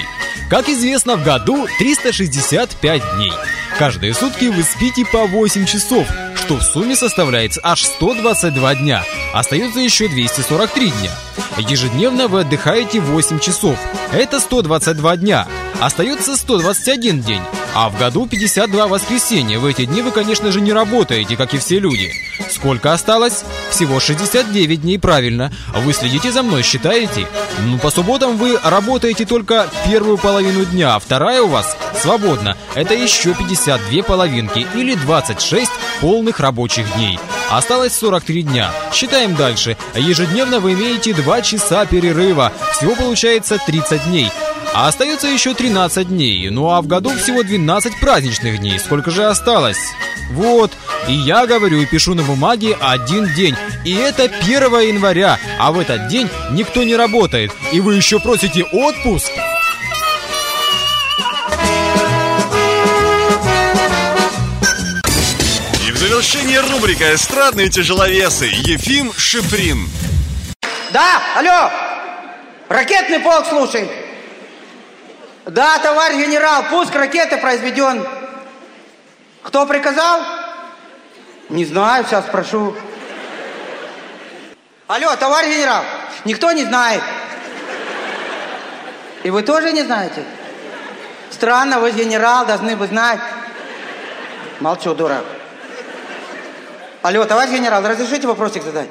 Как 0.49 0.69
известно, 0.69 1.15
в 1.15 1.23
году 1.23 1.67
365 1.79 3.01
дней. 3.15 3.31
Каждые 3.77 4.13
сутки 4.13 4.45
вы 4.45 4.63
спите 4.63 5.05
по 5.05 5.25
8 5.25 5.65
часов, 5.65 6.07
что 6.35 6.57
в 6.57 6.63
сумме 6.63 6.95
составляет 6.95 7.57
аж 7.63 7.83
122 7.83 8.75
дня. 8.75 9.03
Остается 9.33 9.79
еще 9.79 10.07
243 10.07 10.91
дня. 10.91 11.11
Ежедневно 11.57 12.27
вы 12.27 12.41
отдыхаете 12.41 12.99
8 12.99 13.39
часов. 13.39 13.77
Это 14.11 14.39
122 14.39 15.17
дня. 15.17 15.47
Остается 15.79 16.35
121 16.35 17.21
день. 17.21 17.41
А 17.73 17.89
в 17.89 17.97
году 17.99 18.25
52 18.25 18.87
воскресенья. 18.87 19.59
В 19.59 19.65
эти 19.65 19.83
дни 19.83 20.01
вы, 20.01 20.11
конечно 20.11 20.49
же, 20.51 20.61
не 20.61 20.71
работаете, 20.71 21.35
как 21.35 21.53
и 21.53 21.57
все 21.57 21.79
люди. 21.79 22.09
Сколько 22.49 22.93
осталось? 22.93 23.43
Всего 23.69 23.99
69 23.99 24.81
дней, 24.81 24.97
правильно. 24.97 25.51
Вы 25.75 25.91
следите 25.91 26.31
за 26.31 26.41
мной, 26.41 26.63
считаете? 26.63 27.27
Ну, 27.65 27.77
по 27.77 27.89
субботам 27.89 28.37
вы 28.37 28.57
работаете 28.63 29.25
только 29.25 29.67
первую 29.85 30.17
половину 30.17 30.63
дня, 30.63 30.95
а 30.95 30.99
вторая 30.99 31.41
у 31.41 31.47
вас 31.47 31.75
свободна. 32.01 32.55
Это 32.75 32.93
еще 32.93 33.33
52 33.33 34.03
половинки 34.03 34.65
или 34.73 34.95
26 34.95 35.69
полных 35.99 36.24
рабочих 36.39 36.93
дней. 36.95 37.19
Осталось 37.49 37.95
43 37.95 38.43
дня. 38.43 38.71
Считаем 38.93 39.35
дальше. 39.35 39.77
Ежедневно 39.95 40.59
вы 40.59 40.73
имеете 40.73 41.13
2 41.13 41.41
часа 41.41 41.85
перерыва. 41.85 42.51
Всего 42.73 42.95
получается 42.95 43.57
30 43.65 44.05
дней. 44.05 44.31
А 44.73 44.87
остается 44.87 45.27
еще 45.27 45.53
13 45.53 46.09
дней. 46.09 46.49
Ну 46.49 46.69
а 46.69 46.81
в 46.81 46.87
году 46.87 47.11
всего 47.11 47.43
12 47.43 47.99
праздничных 47.99 48.59
дней. 48.59 48.79
Сколько 48.79 49.11
же 49.11 49.25
осталось? 49.25 49.79
Вот. 50.31 50.71
И 51.07 51.13
я 51.13 51.45
говорю 51.45 51.79
и 51.79 51.85
пишу 51.85 52.13
на 52.15 52.23
бумаге 52.23 52.77
один 52.81 53.33
день. 53.35 53.55
И 53.85 53.93
это 53.93 54.23
1 54.23 54.61
января. 54.81 55.39
А 55.59 55.71
в 55.71 55.79
этот 55.79 56.07
день 56.07 56.29
никто 56.51 56.83
не 56.83 56.95
работает. 56.95 57.51
И 57.71 57.79
вы 57.79 57.95
еще 57.95 58.19
просите 58.19 58.63
отпуск? 58.63 59.31
Завершении 66.25 66.57
рубрика 66.57 67.13
«Эстрадные 67.13 67.69
тяжеловесы» 67.69 68.45
Ефим 68.45 69.13
Шифрин. 69.13 69.87
Да, 70.91 71.21
алло, 71.35 71.69
ракетный 72.67 73.19
полк 73.19 73.45
слушай. 73.47 73.87
Да, 75.45 75.77
товарищ 75.77 76.25
генерал, 76.25 76.63
пуск 76.71 76.95
ракеты 76.95 77.37
произведен. 77.37 78.03
Кто 79.43 79.67
приказал? 79.67 80.21
Не 81.49 81.63
знаю, 81.63 82.03
сейчас 82.05 82.25
спрошу. 82.25 82.75
Алло, 84.87 85.15
товарищ 85.17 85.57
генерал, 85.57 85.83
никто 86.25 86.51
не 86.53 86.63
знает. 86.63 87.03
И 89.21 89.29
вы 89.29 89.43
тоже 89.43 89.73
не 89.73 89.83
знаете? 89.83 90.23
Странно, 91.29 91.79
вы 91.79 91.91
генерал, 91.91 92.47
должны 92.47 92.75
бы 92.75 92.87
знать. 92.87 93.19
Молчу, 94.59 94.95
дурак. 94.95 95.34
Алло, 97.05 97.23
товарищ 97.23 97.51
генерал, 97.51 97.83
разрешите 97.83 98.25
вопросик 98.25 98.63
задать? 98.63 98.89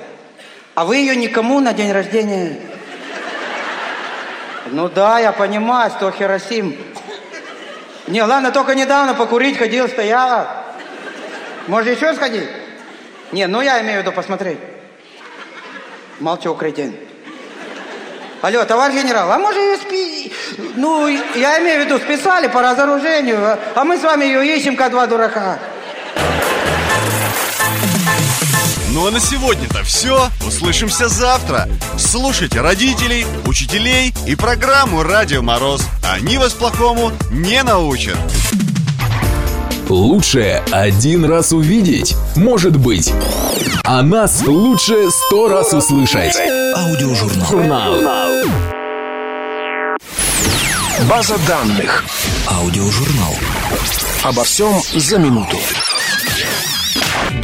А 0.77 0.85
вы 0.85 0.99
ее 0.99 1.17
никому 1.17 1.59
на 1.59 1.73
день 1.73 1.91
рождения... 1.91 2.61
Ну 4.67 4.89
да, 4.89 5.19
я 5.19 5.33
понимаю, 5.33 5.91
что 5.91 6.13
Хиросим. 6.13 6.77
Не, 8.07 8.23
ладно, 8.23 8.53
только 8.53 8.77
недавно 8.77 9.15
покурить 9.15 9.59
ходил, 9.59 9.89
стояла. 9.89 10.49
Может, 11.67 11.97
еще 11.97 12.15
сходить? 12.15 12.49
Не, 13.33 13.49
ну 13.49 13.61
я 13.63 13.81
имею 13.81 13.99
в 13.99 14.03
виду 14.03 14.13
посмотреть. 14.13 14.61
Молчу, 16.21 16.55
кретин. 16.55 16.95
Алло, 18.43 18.65
товарищ 18.65 18.95
генерал, 18.95 19.33
а 19.33 19.39
может 19.39 19.61
ее 19.61 19.77
спи... 19.77 20.33
Ну, 20.77 21.09
я 21.09 21.59
имею 21.59 21.83
в 21.83 21.87
виду, 21.87 21.99
списали 21.99 22.47
по 22.47 22.63
разоружению, 22.63 23.59
а 23.75 23.83
мы 23.83 23.99
с 23.99 24.03
вами 24.05 24.25
ее 24.25 24.57
ищем, 24.57 24.77
как 24.77 24.93
два 24.93 25.09
дурака. 25.09 25.59
Ну 28.95 29.09
а 29.09 29.11
на 29.11 29.19
сегодня-то 29.19 29.83
все. 29.83 30.29
Услышимся 30.47 31.09
завтра. 31.09 31.69
Слушайте 31.99 32.61
родителей, 32.61 33.27
учителей 33.45 34.15
и 34.25 34.37
программу 34.37 35.03
«Радио 35.03 35.43
Мороз». 35.43 35.83
Они 36.05 36.39
вас 36.39 36.53
плохому 36.53 37.11
не 37.33 37.61
научат. 37.65 38.17
Лучше 39.89 40.63
один 40.71 41.25
раз 41.25 41.51
увидеть, 41.51 42.15
может 42.37 42.77
быть. 42.77 43.13
А 43.83 44.01
нас 44.03 44.43
лучше 44.47 45.11
сто 45.11 45.49
раз 45.49 45.73
услышать. 45.73 46.37
Аудиожурнал. 46.77 47.47
Журнал. 47.51 47.95
База 51.11 51.37
данных. 51.49 52.05
Аудиожурнал. 52.49 53.35
Обо 54.23 54.45
всем 54.45 54.81
за 54.95 55.19
минуту. 55.19 55.59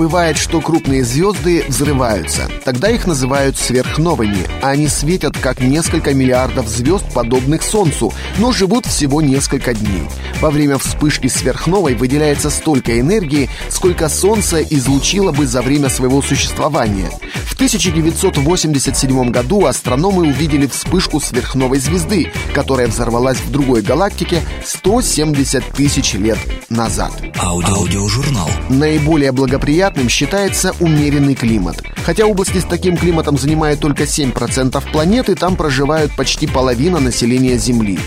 Бывает, 0.00 0.38
что 0.38 0.62
крупные 0.62 1.04
звезды 1.04 1.62
взрываются. 1.68 2.48
Тогда 2.64 2.88
их 2.88 3.06
называют 3.06 3.58
сверхновыми. 3.58 4.46
Они 4.62 4.88
светят 4.88 5.36
как 5.36 5.60
несколько 5.60 6.14
миллиардов 6.14 6.68
звезд, 6.68 7.04
подобных 7.12 7.62
Солнцу, 7.62 8.10
но 8.38 8.50
живут 8.50 8.86
всего 8.86 9.20
несколько 9.20 9.74
дней. 9.74 10.08
Во 10.40 10.50
время 10.50 10.78
вспышки 10.78 11.26
сверхновой 11.26 11.94
выделяется 11.94 12.48
столько 12.48 12.98
энергии, 12.98 13.50
сколько 13.68 14.08
Солнце 14.08 14.62
излучило 14.62 15.32
бы 15.32 15.46
за 15.46 15.60
время 15.60 15.90
своего 15.90 16.22
существования. 16.22 17.10
В 17.44 17.54
1987 17.54 19.30
году 19.30 19.66
астрономы 19.66 20.28
увидели 20.28 20.66
вспышку 20.66 21.20
сверхновой 21.20 21.78
звезды, 21.78 22.32
которая 22.54 22.86
взорвалась 22.86 23.38
в 23.38 23.50
другой 23.50 23.82
галактике 23.82 24.40
170 24.64 25.62
тысяч 25.72 26.14
лет 26.14 26.38
назад. 26.70 27.12
Аудиожурнал. 27.38 28.50
Наиболее 28.70 29.32
благоприятным 29.32 30.08
считается 30.08 30.74
умеренный 30.80 31.34
климат. 31.34 31.82
Хотя 32.04 32.24
области 32.24 32.58
с 32.58 32.64
таким 32.64 32.96
климатом 32.96 33.36
занимают 33.36 33.80
только 33.80 34.04
7% 34.04 34.82
планеты, 34.90 35.34
там 35.34 35.56
проживают 35.56 36.16
почти 36.16 36.46
половина 36.46 36.98
населения 36.98 37.58
Земли. 37.58 37.98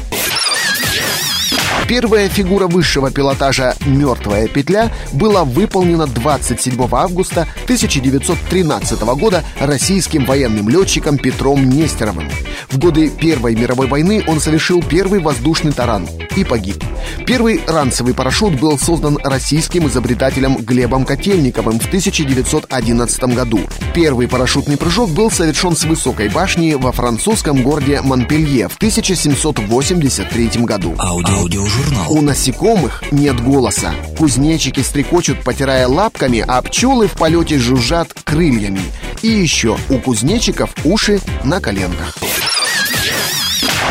Первая 1.87 2.29
фигура 2.29 2.67
высшего 2.67 3.11
пилотажа 3.11 3.75
«Мертвая 3.85 4.47
петля» 4.47 4.91
была 5.11 5.43
выполнена 5.43 6.07
27 6.07 6.87
августа 6.91 7.45
1913 7.65 9.01
года 9.01 9.43
российским 9.59 10.25
военным 10.25 10.69
летчиком 10.69 11.17
Петром 11.17 11.69
Нестеровым. 11.69 12.29
В 12.69 12.79
годы 12.79 13.09
Первой 13.09 13.55
мировой 13.55 13.87
войны 13.87 14.23
он 14.27 14.39
совершил 14.39 14.81
первый 14.81 15.19
воздушный 15.19 15.73
таран 15.73 16.07
и 16.35 16.43
погиб. 16.43 16.83
Первый 17.27 17.61
ранцевый 17.67 18.13
парашют 18.13 18.59
был 18.59 18.79
создан 18.79 19.17
российским 19.23 19.87
изобретателем 19.87 20.55
Глебом 20.57 21.05
Котельниковым 21.05 21.79
в 21.79 21.85
1911 21.87 23.23
году. 23.35 23.59
Первый 23.93 24.27
парашютный 24.27 24.77
прыжок 24.77 25.09
был 25.11 25.29
совершен 25.29 25.75
с 25.75 25.83
высокой 25.83 26.29
башни 26.29 26.73
во 26.73 26.91
французском 26.91 27.61
городе 27.61 28.01
Монпелье 28.01 28.69
в 28.69 28.77
1783 28.77 30.49
году. 30.63 30.95
Аудиожурнал. 30.97 31.72
Аудиожурнал. 31.73 32.11
У 32.11 32.21
насекомых 32.21 33.03
нет 33.11 33.41
голоса. 33.41 33.93
Кузнечики 34.17 34.81
стрекочут, 34.81 35.43
потирая 35.43 35.87
лапками, 35.87 36.43
а 36.47 36.61
пчелы 36.61 37.07
в 37.07 37.13
полете 37.13 37.57
жужжат 37.57 38.13
крыльями. 38.23 38.81
И 39.21 39.27
еще 39.27 39.77
у 39.89 39.97
кузнечиков 39.97 40.69
уши 40.83 41.19
на 41.43 41.59
коленках. 41.59 42.15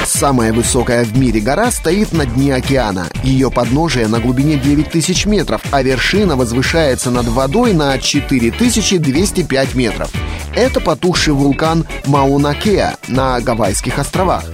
Самая 0.05 0.53
высокая 0.53 1.05
в 1.05 1.17
мире 1.19 1.41
гора 1.41 1.71
стоит 1.71 2.13
на 2.13 2.27
дне 2.27 2.55
океана. 2.55 3.09
Ее 3.25 3.51
подножие 3.51 4.07
на 4.07 4.21
глубине 4.21 4.57
9000 4.57 5.27
метров, 5.27 5.63
а 5.73 5.83
вершина 5.83 6.37
возвышается 6.37 7.11
над 7.11 7.27
водой 7.27 7.73
на 7.73 7.99
4205 7.99 9.75
метров. 9.75 10.11
Это 10.55 10.81
потухший 10.81 11.33
вулкан 11.33 11.87
Мауна-Кеа 12.05 12.97
на 13.09 13.41
Гавайских 13.41 13.99
островах. 13.99 14.45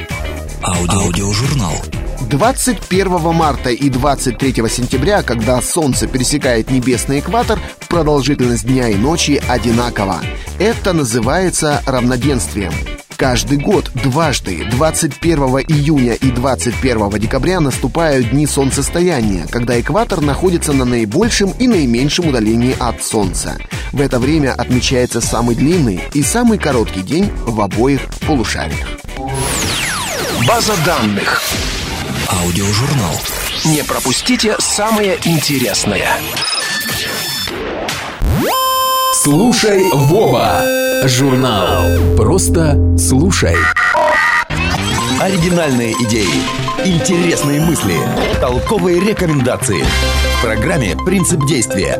Аудиожурнал. 0.62 1.75
21 2.26 3.32
марта 3.32 3.70
и 3.70 3.88
23 3.88 4.68
сентября, 4.68 5.22
когда 5.22 5.60
Солнце 5.62 6.06
пересекает 6.06 6.70
небесный 6.70 7.20
экватор, 7.20 7.58
продолжительность 7.88 8.66
дня 8.66 8.88
и 8.88 8.96
ночи 8.96 9.40
одинакова. 9.48 10.20
Это 10.58 10.92
называется 10.92 11.82
равноденствием. 11.87 12.72
Каждый 13.16 13.58
год 13.58 13.90
дважды, 13.94 14.64
21 14.70 15.38
июня 15.66 16.14
и 16.14 16.30
21 16.30 17.10
декабря, 17.18 17.58
наступают 17.58 18.30
дни 18.30 18.46
солнцестояния, 18.46 19.46
когда 19.50 19.80
экватор 19.80 20.20
находится 20.20 20.72
на 20.72 20.84
наибольшем 20.84 21.50
и 21.58 21.66
наименьшем 21.66 22.28
удалении 22.28 22.76
от 22.78 23.02
Солнца. 23.02 23.58
В 23.92 24.00
это 24.00 24.20
время 24.20 24.52
отмечается 24.52 25.20
самый 25.20 25.56
длинный 25.56 26.00
и 26.14 26.22
самый 26.22 26.58
короткий 26.58 27.02
день 27.02 27.28
в 27.44 27.60
обоих 27.60 28.02
полушариях. 28.26 28.87
База 30.46 30.75
данных. 30.87 31.42
Аудиожурнал. 32.28 33.14
Не 33.64 33.82
пропустите 33.82 34.54
самое 34.58 35.18
интересное. 35.25 36.06
Слушай, 39.14 39.82
Вова! 39.92 40.62
Журнал. 41.04 42.16
Просто 42.16 42.78
слушай. 42.99 43.56
Оригинальные 45.20 45.94
идеи, 46.04 46.42
интересные 46.85 47.61
мысли, 47.61 47.97
толковые 48.40 49.00
рекомендации. 49.00 49.82
В 50.38 50.42
программе 50.42 50.97
«Принцип 50.97 51.47
действия». 51.47 51.99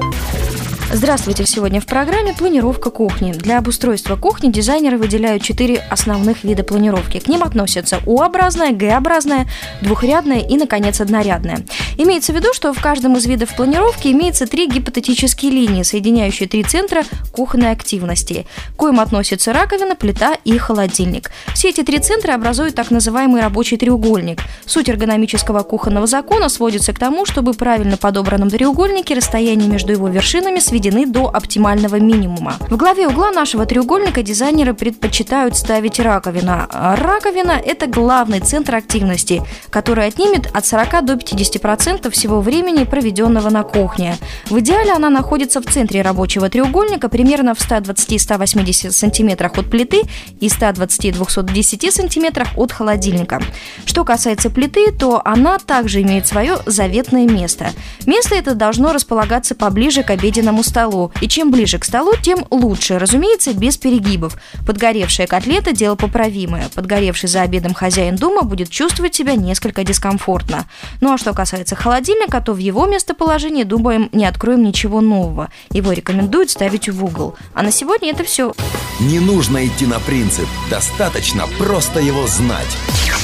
Здравствуйте! 0.91 1.45
Сегодня 1.45 1.83
в 1.83 1.87
программе 1.87 2.33
планировка 2.33 2.89
кухни. 2.89 3.33
Для 3.33 3.59
обустройства 3.59 4.17
кухни 4.17 4.51
дизайнеры 4.51 4.97
выделяют 4.97 5.43
четыре 5.43 5.85
основных 5.91 6.45
вида 6.45 6.65
планировки. 6.65 7.19
К 7.19 7.29
ним 7.29 7.43
относятся 7.43 8.01
У-образная, 8.07 8.73
Г-образная, 8.73 9.47
двухрядная 9.83 10.39
и, 10.39 10.57
наконец, 10.57 11.03
однорядная. 11.03 11.59
Имеется 11.99 12.33
в 12.33 12.37
виду, 12.37 12.55
что 12.55 12.73
в 12.73 12.81
каждом 12.81 13.19
из 13.19 13.27
видов 13.27 13.55
планировки 13.55 14.09
имеется 14.09 14.47
три 14.47 14.67
гипотетические 14.67 15.53
линии, 15.53 15.83
соединяющие 15.83 16.49
три 16.49 16.65
центра 16.65 17.03
кухонной 17.33 17.71
активности. 17.71 18.47
К 18.73 18.77
коим 18.77 18.99
относятся 18.99 19.53
раковина, 19.53 19.95
плита 19.95 20.39
и 20.45 20.57
холодильник. 20.57 21.31
Все 21.53 21.69
эти 21.69 21.83
три 21.83 21.99
центра 21.99 22.33
образуют 22.33 22.75
так 22.75 22.91
называемый 22.91 23.43
рабочий 23.43 23.77
треугольник. 23.77 24.41
Суть 24.65 24.89
эргономического 24.89 25.65
кухонного 25.65 26.07
закона 26.07 26.49
сводится 26.49 26.95
к 26.95 26.99
тому, 26.99 27.27
чтобы 27.27 27.53
правильно 27.53 27.99
подобранном 27.99 28.49
треугольнике 28.49 29.15
расстояние 29.15 29.69
между 29.69 29.93
его 29.93 30.09
вершинами 30.09 30.61
сведено 30.61 30.78
сведены 30.79 31.07
до 31.07 31.27
оптимального 31.27 31.97
минимума. 31.97 32.57
В 32.71 32.77
главе 32.77 33.09
угла 33.09 33.33
нашего 33.33 33.67
треугольника 33.67 34.23
дизайнеры 34.23 34.75
предпочитают 34.75 35.57
ставить 35.57 35.99
раковина. 35.99 36.69
Раковина– 36.71 37.61
это 37.67 37.89
главный 37.89 38.39
центр 38.39 38.77
активности, 38.77 39.43
который 39.71 40.07
отнимет 40.07 40.49
от 40.55 40.65
40 40.65 41.05
до 41.05 41.15
50% 41.15 42.11
всего 42.11 42.41
времени, 42.41 42.85
проведенного 42.85 43.51
на 43.51 43.65
кухне. 43.65 44.17
В 44.49 44.61
идеале 44.61 44.93
она 44.93 45.11
находится 45.11 45.61
в 45.61 45.65
центре 45.65 46.03
рабочего 46.03 46.49
треугольника, 46.49 47.09
примерно 47.09 47.57
в 47.57 47.59
120-180 47.59 48.93
сантиметрах 48.93 49.59
от 49.59 49.69
плиты 49.69 50.03
и 50.39 50.47
120-210 50.47 51.91
сантиметрах 51.91 52.49
от 52.57 52.71
холодильника. 52.71 53.43
Что 53.85 54.05
касается 54.05 54.49
плиты, 54.49 54.93
то 54.93 55.21
она 55.25 55.59
также 55.59 56.03
имеет 56.03 56.29
свое 56.29 56.59
заветное 56.67 57.27
место. 57.27 57.73
Место 58.07 58.37
это 58.37 58.55
должно 58.55 58.93
располагаться 58.93 59.57
поближе 59.57 60.05
к 60.05 60.11
обеденному 60.11 60.63
столу. 60.69 61.13
И 61.21 61.29
чем 61.29 61.51
ближе 61.51 61.79
к 61.79 61.85
столу, 61.85 62.13
тем 62.23 62.47
лучше. 62.51 62.99
Разумеется, 62.99 63.53
без 63.53 63.77
перегибов. 63.77 64.37
Подгоревшая 64.67 65.27
котлета– 65.27 65.73
дело 65.73 65.97
поправимое. 65.97 66.69
Подгоревший 66.75 67.29
за 67.29 67.43
обедом 67.43 67.75
хозяин 67.75 68.17
дома 68.17 68.43
будет 68.43 68.71
чувствовать 68.71 69.15
себя 69.15 69.35
несколько 69.35 69.83
дискомфортно. 69.85 70.67
Ну 71.01 71.13
а 71.13 71.19
что 71.19 71.33
касается 71.33 71.75
холодильника, 71.75 72.41
то 72.41 72.53
в 72.53 72.59
его 72.59 72.87
местоположении, 72.87 73.65
думаем, 73.65 74.09
не 74.13 74.27
откроем 74.27 74.63
ничего 74.63 75.01
нового. 75.01 75.49
Его 75.71 75.93
рекомендуют 75.93 76.51
ставить 76.51 76.89
в 76.89 77.05
угол. 77.05 77.35
А 77.55 77.63
на 77.63 77.73
сегодня 77.73 78.11
это 78.11 78.25
все. 78.25 78.53
Не 79.01 79.21
нужно 79.21 79.67
идти 79.67 79.87
на 79.87 79.99
принцип. 80.01 80.49
Достаточно 80.71 81.47
просто 81.59 82.01
его 82.01 82.27
знать. 82.27 82.77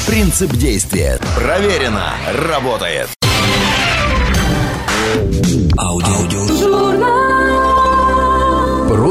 Принцип 0.07 0.50
действия. 0.52 1.18
Проверено. 1.37 2.14
Работает. 2.48 3.09
Аудио. 5.78 6.13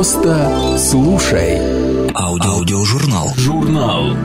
Просто 0.04 0.78
слушай. 0.78 2.12
Аудиожурнал. 2.14 3.34
Журнал. 3.38 4.18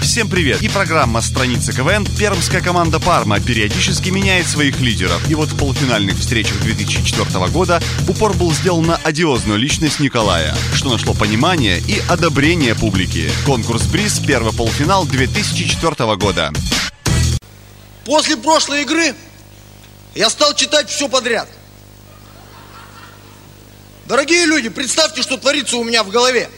Всем 0.00 0.30
привет! 0.30 0.62
И 0.62 0.70
программа 0.70 1.20
«Страница 1.20 1.74
КВН» 1.74 2.06
пермская 2.18 2.62
команда 2.62 3.00
«Парма» 3.00 3.38
периодически 3.38 4.08
меняет 4.08 4.46
своих 4.46 4.80
лидеров. 4.80 5.30
И 5.30 5.34
вот 5.34 5.50
в 5.50 5.58
полуфинальных 5.58 6.16
встречах 6.16 6.58
2004 6.62 7.48
года 7.48 7.82
упор 8.08 8.32
был 8.32 8.50
сделан 8.52 8.86
на 8.86 8.96
одиозную 8.96 9.58
личность 9.58 10.00
Николая, 10.00 10.54
что 10.72 10.88
нашло 10.88 11.12
понимание 11.12 11.80
и 11.80 12.00
одобрение 12.08 12.74
публики. 12.74 13.30
Конкурс 13.44 13.82
«Бриз», 13.88 14.20
первый 14.20 14.54
полуфинал 14.54 15.04
2004 15.04 16.16
года. 16.16 16.50
После 18.06 18.38
прошлой 18.38 18.84
игры 18.84 19.14
я 20.14 20.30
стал 20.30 20.54
читать 20.54 20.88
все 20.88 21.10
подряд. 21.10 21.46
Дорогие 24.06 24.44
люди, 24.44 24.68
представьте, 24.68 25.22
что 25.22 25.38
творится 25.38 25.76
у 25.76 25.84
меня 25.84 26.04
в 26.04 26.10
голове. 26.10 26.50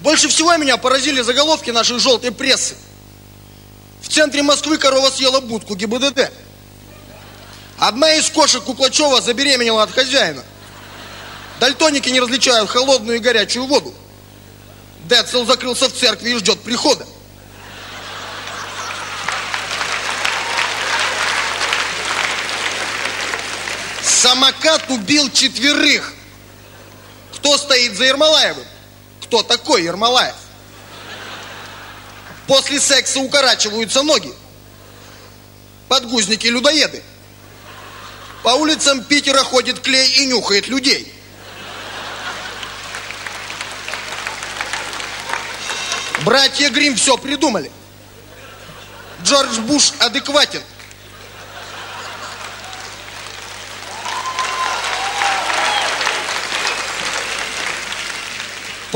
Больше 0.00 0.28
всего 0.28 0.54
меня 0.56 0.76
поразили 0.76 1.22
заголовки 1.22 1.70
нашей 1.70 1.98
желтой 1.98 2.30
прессы. 2.30 2.74
В 4.02 4.08
центре 4.08 4.42
Москвы 4.42 4.76
корова 4.76 5.10
съела 5.10 5.40
будку 5.40 5.74
ГИБДД. 5.74 6.30
Одна 7.78 8.12
из 8.14 8.28
кошек 8.30 8.62
Куклачева 8.62 9.22
забеременела 9.22 9.82
от 9.82 9.90
хозяина. 9.90 10.44
Дальтоники 11.58 12.10
не 12.10 12.20
различают 12.20 12.68
холодную 12.68 13.16
и 13.16 13.20
горячую 13.20 13.66
воду. 13.66 13.94
Децл 15.08 15.44
закрылся 15.44 15.88
в 15.88 15.94
церкви 15.94 16.30
и 16.30 16.36
ждет 16.36 16.60
прихода. 16.60 17.06
Самокат 24.02 24.90
убил 24.90 25.30
четверых. 25.30 26.15
Кто 27.36 27.58
стоит 27.58 27.96
за 27.96 28.04
Ермолаевым? 28.04 28.64
Кто 29.22 29.42
такой 29.42 29.84
Ермолаев? 29.84 30.34
После 32.46 32.80
секса 32.80 33.20
укорачиваются 33.20 34.02
ноги. 34.02 34.32
Подгузники 35.88 36.46
людоеды. 36.46 37.02
По 38.42 38.50
улицам 38.50 39.02
Питера 39.04 39.42
ходит 39.42 39.80
клей 39.80 40.08
и 40.22 40.26
нюхает 40.26 40.68
людей. 40.68 41.12
Братья 46.24 46.70
Грим 46.70 46.96
все 46.96 47.16
придумали. 47.16 47.70
Джордж 49.22 49.60
Буш 49.60 49.92
адекватен. 49.98 50.62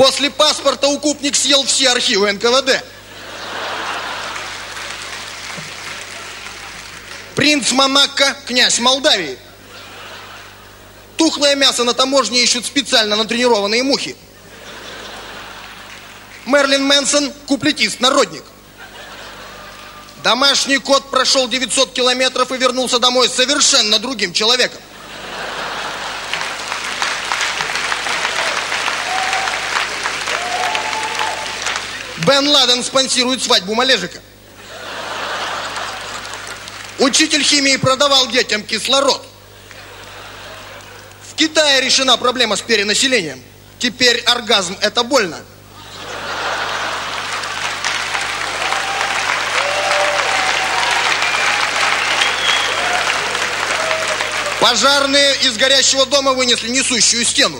После 0.01 0.31
паспорта 0.31 0.87
укупник 0.87 1.35
съел 1.35 1.63
все 1.63 1.91
архивы 1.91 2.31
НКВД. 2.33 2.83
Принц 7.35 7.71
Монако, 7.71 8.35
князь 8.47 8.79
Молдавии. 8.79 9.37
Тухлое 11.17 11.53
мясо 11.53 11.83
на 11.83 11.93
таможне 11.93 12.41
ищут 12.41 12.65
специально 12.65 13.15
натренированные 13.15 13.83
мухи. 13.83 14.15
Мерлин 16.47 16.83
Мэнсон, 16.83 17.31
куплетист-народник. 17.45 18.43
Домашний 20.23 20.79
кот 20.79 21.11
прошел 21.11 21.47
900 21.47 21.93
километров 21.93 22.51
и 22.51 22.57
вернулся 22.57 22.97
домой 22.97 23.29
совершенно 23.29 23.99
другим 23.99 24.33
человеком. 24.33 24.81
Бен 32.25 32.47
Ладен 32.47 32.83
спонсирует 32.83 33.41
свадьбу 33.41 33.73
Малежика. 33.73 34.19
Учитель 36.99 37.43
химии 37.43 37.77
продавал 37.77 38.27
детям 38.27 38.61
кислород. 38.63 39.25
В 41.31 41.35
Китае 41.35 41.81
решена 41.81 42.17
проблема 42.17 42.55
с 42.55 42.61
перенаселением. 42.61 43.41
Теперь 43.79 44.19
оргазм– 44.21 44.77
это 44.81 45.03
больно. 45.03 45.39
Пожарные 54.59 55.37
из 55.37 55.57
горящего 55.57 56.05
дома 56.05 56.33
вынесли 56.33 56.69
несущую 56.69 57.25
стену. 57.25 57.59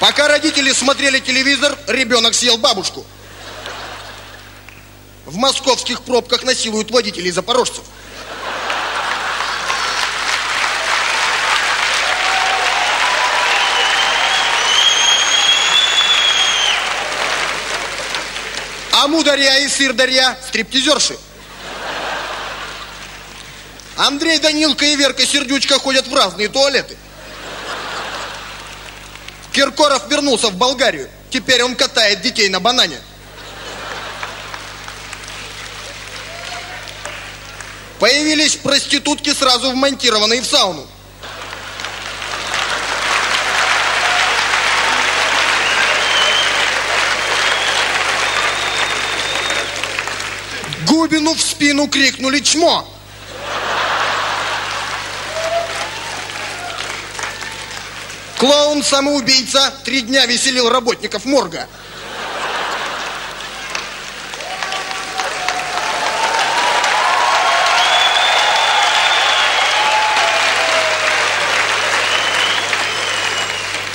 Пока 0.00 0.28
родители 0.28 0.72
смотрели 0.72 1.18
телевизор, 1.18 1.76
ребенок 1.88 2.34
съел 2.34 2.56
бабушку. 2.56 3.04
В 5.26 5.36
московских 5.36 6.02
пробках 6.02 6.44
насилуют 6.44 6.90
водителей 6.90 7.32
запорожцев. 7.32 7.84
Амударья 18.92 19.58
и 19.58 19.68
Сырдарья– 19.68 20.38
стриптизерши. 20.48 21.16
Андрей 23.96 24.38
Данилка 24.38 24.84
и 24.84 24.96
Верка 24.96 25.26
Сердючка 25.26 25.78
ходят 25.78 26.06
в 26.06 26.14
разные 26.14 26.48
туалеты. 26.48 26.96
Киркоров 29.58 30.08
вернулся 30.08 30.50
в 30.50 30.54
Болгарию. 30.54 31.08
Теперь 31.30 31.64
он 31.64 31.74
катает 31.74 32.22
детей 32.22 32.48
на 32.48 32.60
банане. 32.60 32.96
Появились 37.98 38.54
проститутки, 38.54 39.34
сразу 39.34 39.72
вмонтированные 39.72 40.42
в 40.42 40.46
сауну. 40.46 40.86
Губину 50.86 51.34
в 51.34 51.40
спину 51.40 51.88
крикнули 51.88 52.38
«Чмо!» 52.38 52.86
Клоун-самоубийца 58.38 59.74
три 59.84 60.02
дня 60.02 60.24
веселил 60.26 60.68
работников 60.68 61.24
морга. 61.24 61.66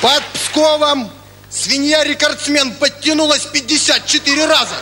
Под 0.02 0.24
Псковом 0.34 1.10
свинья-рекордсмен 1.50 2.74
подтянулась 2.74 3.46
54 3.46 4.46
раза. 4.46 4.76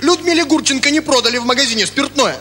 Людмиле 0.00 0.46
Гурченко 0.46 0.90
не 0.90 1.00
продали 1.00 1.36
в 1.36 1.44
магазине 1.44 1.84
спиртное. 1.84 2.40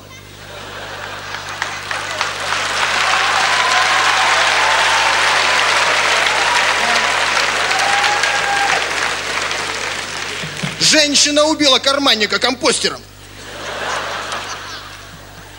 Женщина 10.89 11.43
убила 11.43 11.77
карманника 11.77 12.39
компостером. 12.39 12.99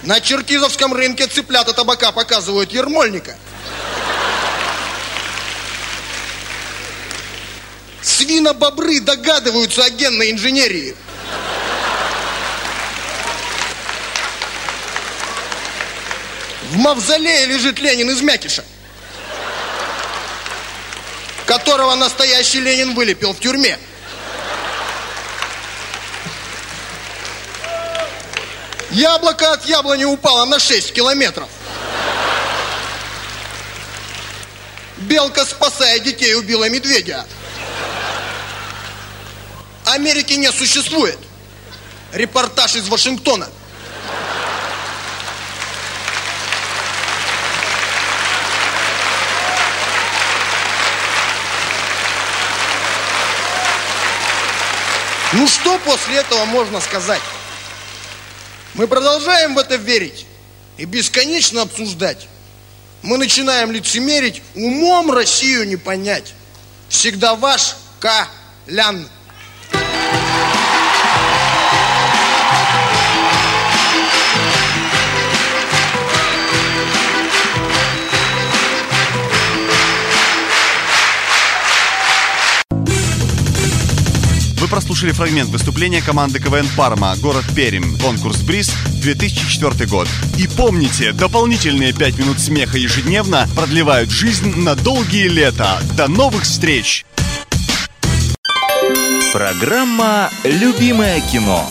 На 0.02 0.20
Черкизовском 0.20 0.92
рынке 0.92 1.28
цыплята 1.28 1.72
табака 1.72 2.10
показывают 2.10 2.72
Ермольника. 2.72 3.38
Свинобобры 8.02 9.00
догадываются 9.00 9.84
о 9.84 9.90
генной 9.90 10.32
инженерии. 10.32 10.96
В 16.70 16.76
мавзолее 16.76 17.46
лежит 17.46 17.78
Ленин 17.78 18.10
из 18.10 18.20
Мякиша, 18.20 18.64
которого 21.46 21.94
настоящий 21.94 22.58
Ленин 22.58 22.94
вылепил 22.94 23.32
в 23.32 23.38
тюрьме. 23.38 23.78
Яблоко 29.00 29.46
от 29.46 29.66
яблони 29.66 30.04
упало 30.04 30.44
на 30.44 30.60
6 30.60 30.92
километров. 30.92 31.48
Белка, 34.98 35.46
спасая 35.46 35.98
детей, 36.00 36.34
убила 36.34 36.68
медведя. 36.68 37.24
Америки 39.86 40.34
не 40.34 40.52
существует. 40.52 41.18
Репортаж 42.12 42.76
из 42.76 42.88
Вашингтона. 42.88 43.48
Ну 55.32 55.48
что 55.48 55.78
после 55.78 56.16
этого 56.16 56.44
можно 56.44 56.82
сказать? 56.82 57.22
Мы 58.80 58.88
продолжаем 58.88 59.54
в 59.54 59.58
это 59.58 59.76
верить 59.76 60.24
и 60.78 60.86
бесконечно 60.86 61.60
обсуждать. 61.60 62.26
Мы 63.02 63.18
начинаем 63.18 63.70
лицемерить, 63.72 64.40
умом 64.54 65.12
Россию 65.12 65.68
не 65.68 65.76
понять. 65.76 66.32
Всегда 66.88 67.34
ваш 67.34 67.76
К. 67.98 68.26
прослушали 84.70 85.10
фрагмент 85.10 85.50
выступления 85.50 86.00
команды 86.00 86.38
КВН 86.38 86.66
«Парма», 86.76 87.16
город 87.16 87.44
Пермь, 87.54 87.98
конкурс 87.98 88.40
«Бриз», 88.42 88.72
2004 89.02 89.86
год. 89.86 90.08
И 90.38 90.46
помните, 90.46 91.12
дополнительные 91.12 91.92
5 91.92 92.18
минут 92.18 92.38
смеха 92.38 92.78
ежедневно 92.78 93.48
продлевают 93.56 94.10
жизнь 94.10 94.56
на 94.56 94.76
долгие 94.76 95.28
лета. 95.28 95.80
До 95.96 96.08
новых 96.08 96.44
встреч! 96.44 97.04
Программа 99.32 100.30
«Любимое 100.44 101.20
кино». 101.20 101.68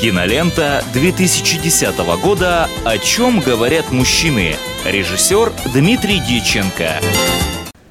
Кинолента 0.00 0.84
2010 0.92 1.96
года 2.20 2.68
«О 2.84 2.98
чем 2.98 3.40
говорят 3.40 3.92
мужчины». 3.92 4.56
Режиссер 4.84 5.52
Дмитрий 5.72 6.18
Дьяченко. 6.20 7.00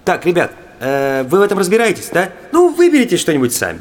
Так, 0.03 0.25
ребят, 0.25 0.51
э, 0.85 1.23
вы 1.23 1.39
в 1.39 1.41
этом 1.41 1.57
разбираетесь, 1.57 2.09
да? 2.11 2.29
Ну, 2.51 2.73
выберите 2.73 3.17
что-нибудь 3.17 3.53
сами. 3.53 3.79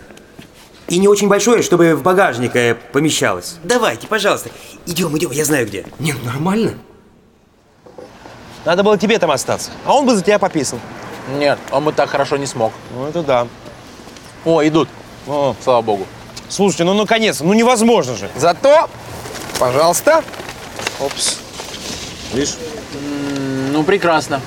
И 0.88 0.98
не 0.98 1.08
очень 1.08 1.28
большое, 1.28 1.62
чтобы 1.62 1.94
в 1.94 2.02
багажник 2.02 2.56
э, 2.56 2.76
помещалось. 2.92 3.56
Давайте, 3.64 4.06
пожалуйста. 4.06 4.50
Идем, 4.86 5.16
идем, 5.16 5.30
я 5.30 5.44
знаю 5.44 5.66
где. 5.66 5.84
Нет, 5.98 6.16
нормально. 6.24 6.74
Надо 8.64 8.82
было 8.82 8.96
тебе 8.96 9.18
там 9.18 9.30
остаться, 9.30 9.70
а 9.84 9.94
он 9.94 10.06
бы 10.06 10.16
за 10.16 10.22
тебя 10.22 10.38
пописал. 10.38 10.78
Нет, 11.36 11.58
он 11.70 11.84
бы 11.84 11.92
так 11.92 12.08
хорошо 12.10 12.36
не 12.36 12.46
смог. 12.46 12.72
Ну, 12.94 13.06
это 13.06 13.22
да. 13.22 13.48
О, 14.44 14.66
идут. 14.66 14.88
О. 15.26 15.54
Слава 15.62 15.82
богу. 15.82 16.06
Слушайте, 16.48 16.84
ну 16.84 16.94
наконец, 16.94 17.40
ну 17.40 17.52
невозможно 17.52 18.14
же. 18.14 18.30
Зато, 18.36 18.88
пожалуйста. 19.58 20.22
Опс. 21.00 21.38
Видишь? 22.32 22.56
Ну, 23.72 23.82
прекрасно. 23.82 24.40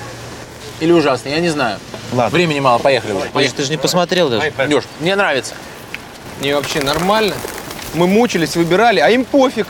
Или 0.80 0.92
ужасно, 0.92 1.28
я 1.28 1.40
не 1.40 1.48
знаю. 1.48 1.78
Ладно. 2.12 2.30
Времени 2.30 2.60
мало, 2.60 2.78
поехали 2.78 3.12
уже. 3.12 3.28
Поехали. 3.30 3.56
ты 3.56 3.64
же 3.64 3.70
не 3.70 3.76
посмотрел 3.76 4.30
даже. 4.30 4.52
Леш, 4.66 4.84
мне 5.00 5.14
нравится. 5.14 5.54
Не, 6.40 6.54
вообще 6.54 6.80
нормально. 6.80 7.34
Мы 7.94 8.06
мучились, 8.06 8.56
выбирали, 8.56 9.00
а 9.00 9.10
им 9.10 9.24
пофиг. 9.24 9.66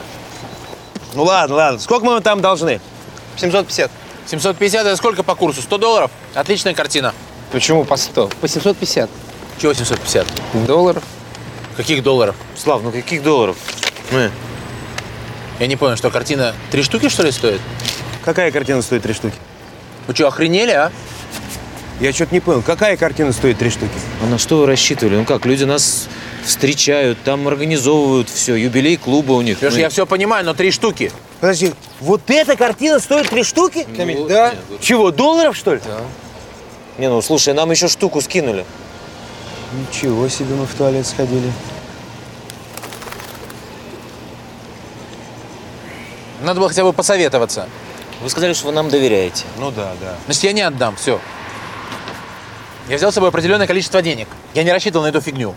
Ну 1.15 1.25
ладно, 1.25 1.57
ладно. 1.57 1.79
Сколько 1.79 2.05
мы 2.05 2.21
там 2.21 2.41
должны? 2.41 2.81
750. 3.37 3.91
750 4.27 4.87
это 4.87 4.97
сколько 4.97 5.23
по 5.23 5.35
курсу? 5.35 5.63
100 5.63 5.79
долларов? 5.79 6.11
Отличная 6.35 6.75
картина. 6.75 7.15
Почему 7.51 7.85
по 7.85 7.97
100? 7.97 8.31
По 8.41 8.49
750. 8.49 9.09
Чего 9.61 9.73
750? 9.73 10.27
Долларов. 10.67 11.03
Каких 11.77 12.03
долларов? 12.03 12.37
Слав, 12.57 12.83
ну 12.83 12.93
каких 12.93 13.23
долларов? 13.23 13.57
Мы. 14.11 14.31
Я 15.59 15.67
не 15.67 15.77
понял, 15.77 15.97
что 15.97 16.11
картина 16.11 16.55
три 16.71 16.83
штуки, 16.83 17.09
что 17.09 17.23
ли, 17.23 17.33
стоит? 17.33 17.61
Какая 18.25 18.51
картина 18.51 18.83
стоит 18.83 19.03
три 19.03 19.15
штуки? 19.15 19.37
Вы 20.07 20.15
что, 20.15 20.29
охренели, 20.29 20.71
а? 20.73 20.93
Я 22.01 22.13
что-то 22.13 22.33
не 22.33 22.41
понял, 22.41 22.63
какая 22.63 22.97
картина 22.97 23.33
стоит 23.33 23.59
три 23.59 23.71
штуки? 23.71 23.91
А 24.23 24.27
на 24.27 24.39
что 24.39 24.59
вы 24.59 24.67
рассчитывали? 24.67 25.17
Ну 25.17 25.25
как, 25.25 25.45
люди 25.47 25.65
нас 25.65 26.07
встречают, 26.45 27.19
там 27.25 27.49
организовывают 27.49 28.29
все, 28.31 28.55
юбилей 28.55 28.97
клуба 28.97 29.33
у 29.33 29.41
них. 29.41 29.61
Леш, 29.63 29.75
Мы- 29.75 29.81
я 29.81 29.89
все 29.89 30.07
понимаю, 30.07 30.45
но 30.45 30.55
три 30.55 30.71
штуки. 30.71 31.11
Подожди, 31.41 31.73
вот 32.01 32.23
эта 32.29 32.57
картина 32.57 33.01
стоит 33.01 33.29
три 33.29 33.43
штуки? 33.43 33.85
Ну, 33.97 34.29
да? 34.29 34.55
Чего, 34.81 35.11
долларов, 35.11 35.57
что 35.57 35.75
ли? 35.75 35.81
Да. 35.85 36.01
Не, 36.99 37.09
ну 37.09 37.21
слушай, 37.21 37.53
нам 37.53 37.71
еще 37.73 37.89
штуку 37.89 38.21
скинули. 38.21 38.65
Ничего 39.73 40.29
себе 40.29 40.55
мы 40.55 40.67
в 40.67 40.75
туалет 40.75 41.07
сходили. 41.07 41.53
Надо 46.43 46.61
было 46.61 46.69
хотя 46.69 46.85
бы 46.85 46.93
посоветоваться. 46.93 47.69
Вы 48.23 48.31
сказали, 48.31 48.53
что 48.53 48.67
вы 48.69 48.73
нам 48.73 48.89
доверяете. 48.89 49.45
Ну 49.59 49.71
да, 49.73 49.93
да. 50.01 50.15
Значит, 50.27 50.45
я 50.45 50.53
не 50.53 50.63
отдам, 50.63 50.95
все. 50.97 51.21
Я 52.89 52.97
взял 52.97 53.13
с 53.13 53.15
собой 53.15 53.29
определенное 53.29 53.67
количество 53.67 54.01
денег. 54.01 54.29
Я 54.55 54.65
не 54.65 54.73
рассчитывал 54.73 55.05
на 55.05 55.09
эту 55.09 55.21
фигню. 55.21 55.55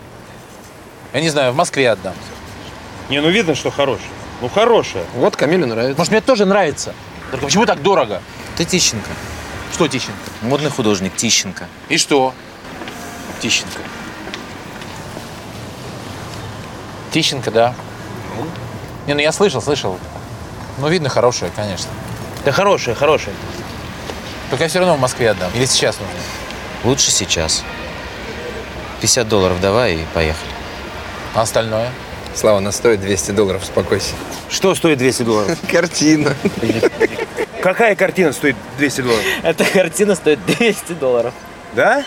Я 1.14 1.20
не 1.20 1.30
знаю, 1.30 1.52
в 1.52 1.56
Москве 1.56 1.90
отдам. 1.90 2.14
Не, 3.08 3.20
ну 3.20 3.30
видно, 3.30 3.54
что 3.54 3.70
хорошая. 3.70 4.08
Ну 4.40 4.48
хорошая. 4.48 5.04
Вот 5.14 5.36
Камилю 5.36 5.66
нравится. 5.66 5.98
Может, 5.98 6.10
мне 6.10 6.20
тоже 6.20 6.44
нравится. 6.44 6.94
Только 7.30 7.46
почему 7.46 7.64
так 7.64 7.82
дорого? 7.82 8.20
Ты 8.56 8.64
Тищенко. 8.64 9.10
Что 9.72 9.88
Тищенко? 9.88 10.18
Модный 10.42 10.70
художник 10.70 11.16
Тищенко. 11.16 11.68
И 11.88 11.96
что? 11.96 12.34
Тищенко. 13.40 13.80
Тищенко, 17.12 17.50
да. 17.50 17.74
Не, 19.06 19.14
ну 19.14 19.20
я 19.20 19.32
слышал, 19.32 19.62
слышал. 19.62 19.98
Ну, 20.78 20.88
видно, 20.88 21.08
хорошая, 21.08 21.50
конечно. 21.54 21.90
Да 22.44 22.52
хорошая, 22.52 22.94
хорошая. 22.94 23.34
Только 24.50 24.64
я 24.64 24.68
все 24.68 24.80
равно 24.80 24.96
в 24.96 25.00
Москве 25.00 25.30
отдам. 25.30 25.50
Или 25.54 25.64
сейчас 25.64 25.98
нужно. 25.98 26.14
Лучше 26.84 27.10
сейчас. 27.10 27.62
50 29.00 29.28
долларов 29.28 29.60
давай 29.60 29.96
и 29.96 30.04
поехали. 30.14 30.50
А 31.34 31.42
остальное? 31.42 31.90
Слава, 32.34 32.58
она 32.58 32.72
стоит 32.72 33.00
200 33.00 33.32
долларов, 33.32 33.62
успокойся. 33.62 34.14
Что 34.48 34.74
стоит 34.74 34.98
200 34.98 35.22
долларов? 35.22 35.58
Картина. 35.70 36.34
Какая 37.62 37.94
картина 37.94 38.32
стоит 38.32 38.56
200 38.78 39.00
долларов? 39.02 39.24
Эта 39.42 39.64
картина 39.64 40.14
стоит 40.16 40.44
200 40.46 40.92
долларов. 40.94 41.32
Да? 41.74 42.04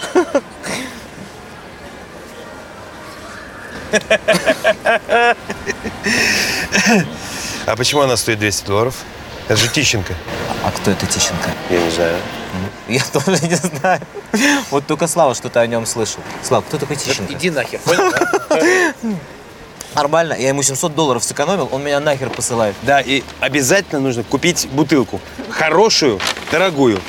А 7.65 7.75
почему 7.77 8.01
она 8.01 8.17
стоит 8.17 8.39
200 8.39 8.65
долларов? 8.65 8.95
Это 9.47 9.57
же 9.57 9.69
Тищенко. 9.69 10.13
А 10.63 10.71
кто 10.71 10.91
это 10.91 11.05
Тищенко? 11.05 11.49
Я 11.69 11.81
не 11.81 11.89
знаю. 11.89 12.17
Я 12.87 13.01
тоже 13.11 13.39
не 13.47 13.55
знаю. 13.55 14.01
Вот 14.69 14.85
только 14.85 15.07
Слава 15.07 15.33
что-то 15.35 15.61
о 15.61 15.67
нем 15.67 15.85
слышал. 15.85 16.21
Слава, 16.43 16.63
кто 16.63 16.77
такой 16.77 16.95
Тищенко? 16.95 17.33
Иди 17.33 17.49
нахер, 17.49 17.79
понял? 17.79 18.11
Нормально, 19.95 20.33
я 20.33 20.49
ему 20.49 20.61
700 20.61 20.93
долларов 20.93 21.23
сэкономил, 21.23 21.69
он 21.71 21.81
меня 21.81 22.01
нахер 22.01 22.29
посылает. 22.29 22.75
Да, 22.81 22.99
и 22.99 23.23
обязательно 23.39 24.01
нужно 24.01 24.23
купить 24.23 24.67
бутылку. 24.71 25.21
Хорошую, 25.49 26.19
дорогую. 26.51 26.99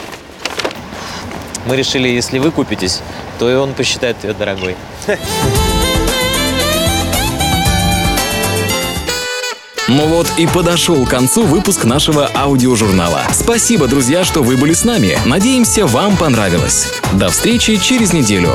Мы 1.66 1.76
решили, 1.76 2.08
если 2.08 2.38
вы 2.38 2.52
купитесь, 2.52 3.00
то 3.40 3.50
и 3.50 3.54
он 3.54 3.74
посчитает 3.74 4.22
ее 4.22 4.34
дорогой. 4.34 4.76
Ну 9.88 10.09
вот 10.09 10.33
и 10.37 10.49
подошел 10.49 11.07
к 11.07 11.11
концу 11.11 11.42
выпуск 11.42 11.85
нашего 11.85 12.29
аудиожурнала. 12.35 13.22
Спасибо, 13.33 13.87
друзья, 13.87 14.25
что 14.25 14.42
вы 14.42 14.57
были 14.57 14.72
с 14.72 14.85
нами. 14.85 15.16
Надеемся, 15.25 15.87
вам 15.87 16.16
понравилось. 16.16 16.92
До 17.12 17.29
встречи 17.29 17.77
через 17.77 18.12
неделю. 18.12 18.53